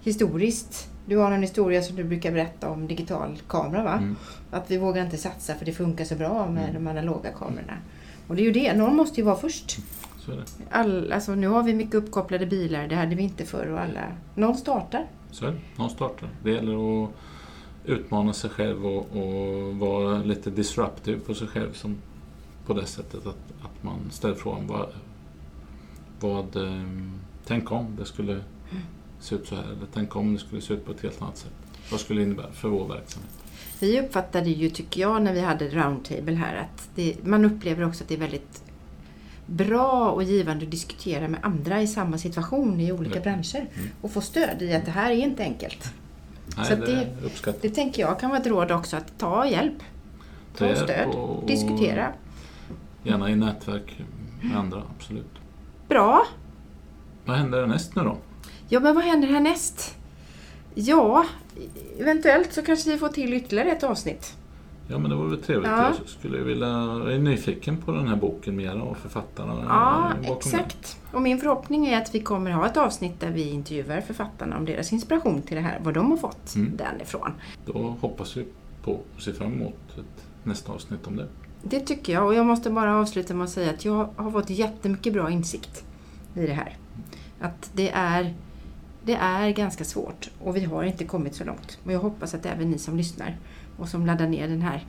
historiskt. 0.02 0.88
Du 1.06 1.16
har 1.16 1.32
en 1.32 1.42
historia 1.42 1.82
som 1.82 1.96
du 1.96 2.04
brukar 2.04 2.32
berätta 2.32 2.70
om 2.70 2.86
digital 2.86 3.38
kamera 3.48 3.82
va? 3.82 3.92
Mm. 3.92 4.16
Att 4.50 4.70
vi 4.70 4.76
vågar 4.78 5.04
inte 5.04 5.16
satsa 5.18 5.54
för 5.54 5.64
det 5.64 5.72
funkar 5.72 6.04
så 6.04 6.14
bra 6.14 6.46
med 6.50 6.68
Mm. 6.70 6.74
de 6.84 6.90
analoga 6.90 7.30
kamerorna. 7.32 7.78
Och 8.28 8.36
det 8.36 8.42
är 8.42 8.44
ju 8.44 8.52
det, 8.52 8.74
någon 8.74 8.96
måste 8.96 9.20
ju 9.20 9.24
vara 9.26 9.36
först. 9.36 9.76
Så 10.24 10.32
är 10.32 10.36
det. 10.36 10.44
All, 10.70 11.12
alltså, 11.12 11.34
nu 11.34 11.48
har 11.48 11.62
vi 11.62 11.74
mycket 11.74 11.94
uppkopplade 11.94 12.46
bilar, 12.46 12.88
det 12.88 12.94
hade 12.94 13.14
vi 13.14 13.22
inte 13.22 13.44
förr 13.44 13.66
och 13.66 13.80
alla... 13.80 14.00
Någon 14.34 14.56
startar. 14.56 15.06
Så 15.30 15.46
är 15.46 15.50
det. 15.50 15.58
Någon 15.76 15.90
startar. 15.90 16.28
Det 16.42 16.50
gäller 16.50 17.04
att 17.04 17.10
utmana 17.84 18.32
sig 18.32 18.50
själv 18.50 18.86
och, 18.86 19.16
och 19.16 19.76
vara 19.76 20.18
lite 20.18 20.50
disruptive 20.50 21.18
på 21.18 21.34
sig 21.34 21.48
själv 21.48 21.72
som, 21.72 21.96
på 22.66 22.74
det 22.74 22.86
sättet 22.86 23.26
att, 23.26 23.36
att 23.62 23.82
man 23.82 24.10
ställer 24.10 24.34
frågan 24.34 24.66
vad, 24.66 24.88
vad 26.20 26.56
eh, 26.56 26.84
tänk 27.46 27.72
om 27.72 27.96
det 27.98 28.04
skulle 28.04 28.40
se 29.20 29.34
ut 29.34 29.46
så 29.46 29.54
här 29.54 29.64
eller 29.64 29.86
tänk 29.92 30.16
om 30.16 30.34
det 30.34 30.40
skulle 30.40 30.60
se 30.60 30.74
ut 30.74 30.84
på 30.84 30.92
ett 30.92 31.02
helt 31.02 31.22
annat 31.22 31.36
sätt. 31.36 31.52
Vad 31.90 32.00
skulle 32.00 32.20
det 32.20 32.24
innebära 32.24 32.52
för 32.52 32.68
vår 32.68 32.88
verksamhet? 32.88 33.30
Vi 33.80 34.00
uppfattade 34.00 34.50
ju, 34.50 34.70
tycker 34.70 35.00
jag, 35.00 35.22
när 35.22 35.32
vi 35.32 35.40
hade 35.40 35.68
roundtable 35.68 36.34
här 36.34 36.56
att 36.56 36.88
det, 36.94 37.16
man 37.24 37.44
upplever 37.44 37.86
också 37.86 38.04
att 38.04 38.08
det 38.08 38.14
är 38.14 38.18
väldigt 38.18 38.62
bra 39.46 40.10
och 40.10 40.22
givande 40.22 40.64
att 40.64 40.70
diskutera 40.70 41.28
med 41.28 41.40
andra 41.42 41.82
i 41.82 41.86
samma 41.86 42.18
situation 42.18 42.80
i 42.80 42.92
olika 42.92 43.14
Ja. 43.18 43.22
branscher 43.22 43.56
Mm. 43.74 43.88
och 44.00 44.10
få 44.10 44.20
stöd 44.20 44.62
i 44.62 44.74
att 44.74 44.84
det 44.84 44.90
här 44.90 45.10
är 45.10 45.14
inte 45.16 45.42
enkelt. 45.42 45.92
Nej, 46.56 46.66
Så 46.66 46.74
det, 46.74 46.86
det- 47.44 47.62
Det 47.62 47.68
tänker 47.70 48.02
jag 48.02 48.20
kan 48.20 48.30
vara 48.30 48.40
ett 48.40 48.46
råd 48.46 48.70
också, 48.72 48.96
att 48.96 49.18
ta 49.18 49.46
hjälp. 49.46 49.82
Ta 50.56 50.66
hjälp 50.66 50.78
stöd, 50.78 51.08
och- 51.08 51.38
och 51.38 51.46
diskutera. 51.46 52.12
Gärna 53.02 53.30
i 53.30 53.36
nätverk 53.36 54.00
med 54.42 54.56
andra, 54.58 54.82
absolut. 54.98 55.30
Bra. 55.88 56.26
Vad 57.24 57.36
händer 57.36 57.60
härnäst 57.60 57.94
nu 57.96 58.02
då? 58.02 58.16
Ja, 58.68 58.80
men 58.80 58.94
vad 58.94 59.04
händer 59.04 59.28
härnäst? 59.28 59.96
Ja, 60.74 61.24
eventuellt 62.00 62.52
så 62.52 62.62
kanske 62.62 62.90
vi 62.90 62.98
får 62.98 63.08
till 63.08 63.32
ytterligare 63.34 63.70
ett 63.70 63.82
avsnitt. 63.84 64.36
Ja 64.88 64.98
men 64.98 65.10
det 65.10 65.16
vore 65.16 65.28
väl 65.30 65.42
trevligt. 65.42 65.70
Ja. 65.70 65.92
Jag 65.98 66.08
skulle 66.08 66.38
vilja, 66.38 66.66
jag 66.68 67.12
är 67.12 67.18
nyfiken 67.18 67.76
på 67.76 67.92
den 67.92 68.08
här 68.08 68.16
boken 68.16 68.56
mera 68.56 68.82
och 68.82 68.96
författarna 68.96 69.64
Ja, 69.68 70.12
exakt. 70.36 70.98
Och 71.12 71.22
min 71.22 71.38
förhoppning 71.38 71.86
är 71.86 72.02
att 72.02 72.14
vi 72.14 72.20
kommer 72.20 72.50
ha 72.50 72.66
ett 72.66 72.76
avsnitt 72.76 73.20
där 73.20 73.30
vi 73.30 73.50
intervjuar 73.50 74.00
författarna 74.00 74.56
om 74.58 74.64
deras 74.64 74.92
inspiration 74.92 75.42
till 75.42 75.56
det 75.56 75.62
här, 75.62 75.80
vad 75.82 75.94
de 75.94 76.10
har 76.10 76.16
fått 76.18 76.54
Mm. 76.54 76.76
därifrån. 76.76 77.30
det. 77.66 77.72
Då 77.72 77.96
hoppas 78.00 78.36
vi 78.36 78.46
på 78.82 78.92
och 78.92 79.22
ser 79.22 79.32
fram 79.32 79.52
emot 79.52 79.76
ett, 79.98 80.24
nästa 80.42 80.72
avsnitt 80.72 81.06
om 81.06 81.16
det. 81.16 81.28
Det 81.62 81.80
tycker 81.80 82.12
jag 82.12 82.26
och 82.26 82.34
jag 82.34 82.46
måste 82.46 82.70
bara 82.70 82.96
avsluta 83.00 83.34
med 83.34 83.44
att 83.44 83.50
säga 83.50 83.70
att 83.70 83.84
jag 83.84 84.08
har 84.16 84.30
fått 84.30 84.50
jättemycket 84.50 85.12
bra 85.12 85.30
insikt 85.30 85.84
i 86.34 86.46
det 86.46 86.52
här. 86.52 86.76
Att 87.40 87.70
det 87.74 87.90
är, 87.90 88.34
det 89.04 89.14
är 89.14 89.50
ganska 89.50 89.84
svårt 89.84 90.30
och 90.42 90.56
vi 90.56 90.64
har 90.64 90.84
inte 90.84 91.04
kommit 91.04 91.34
så 91.34 91.44
långt. 91.44 91.78
Och 91.84 91.92
jag 91.92 92.00
hoppas 92.00 92.34
att 92.34 92.46
även 92.46 92.70
ni 92.70 92.78
som 92.78 92.96
lyssnar 92.96 93.36
och 93.78 93.88
som 93.88 94.06
laddar 94.06 94.26
ner 94.26 94.48
den 94.48 94.62
här 94.62 94.84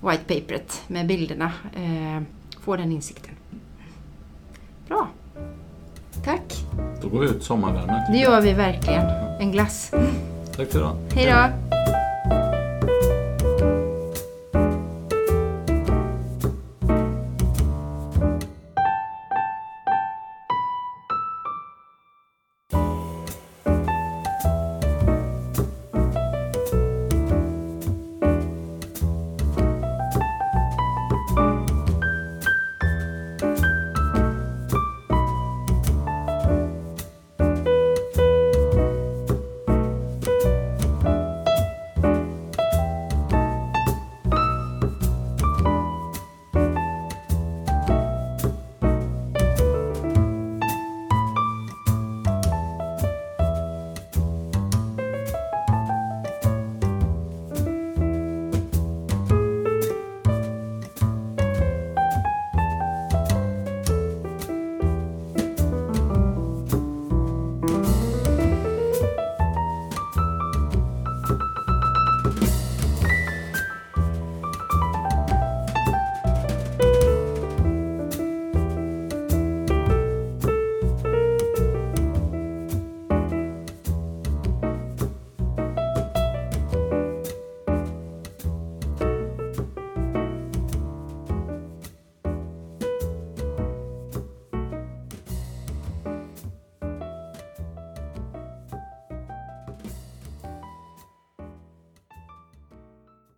white 0.00 0.24
paperet 0.24 0.82
med 0.86 1.06
bilderna 1.06 1.52
eh, 1.74 2.22
får 2.60 2.76
den 2.76 2.92
insikten. 2.92 3.34
Bra. 4.88 5.08
Tack. 6.24 6.64
Då 7.02 7.08
går 7.08 7.20
vi 7.20 7.26
ut 7.26 7.42
sommarvärmen. 7.42 8.12
Det 8.12 8.18
gör 8.18 8.40
vi 8.40 8.52
verkligen. 8.52 9.06
En 9.40 9.52
glass. 9.52 9.90
Tack 10.56 10.68
för 10.70 10.78
idag. 10.78 10.96
Hej 11.14 11.26
då. 11.26 11.73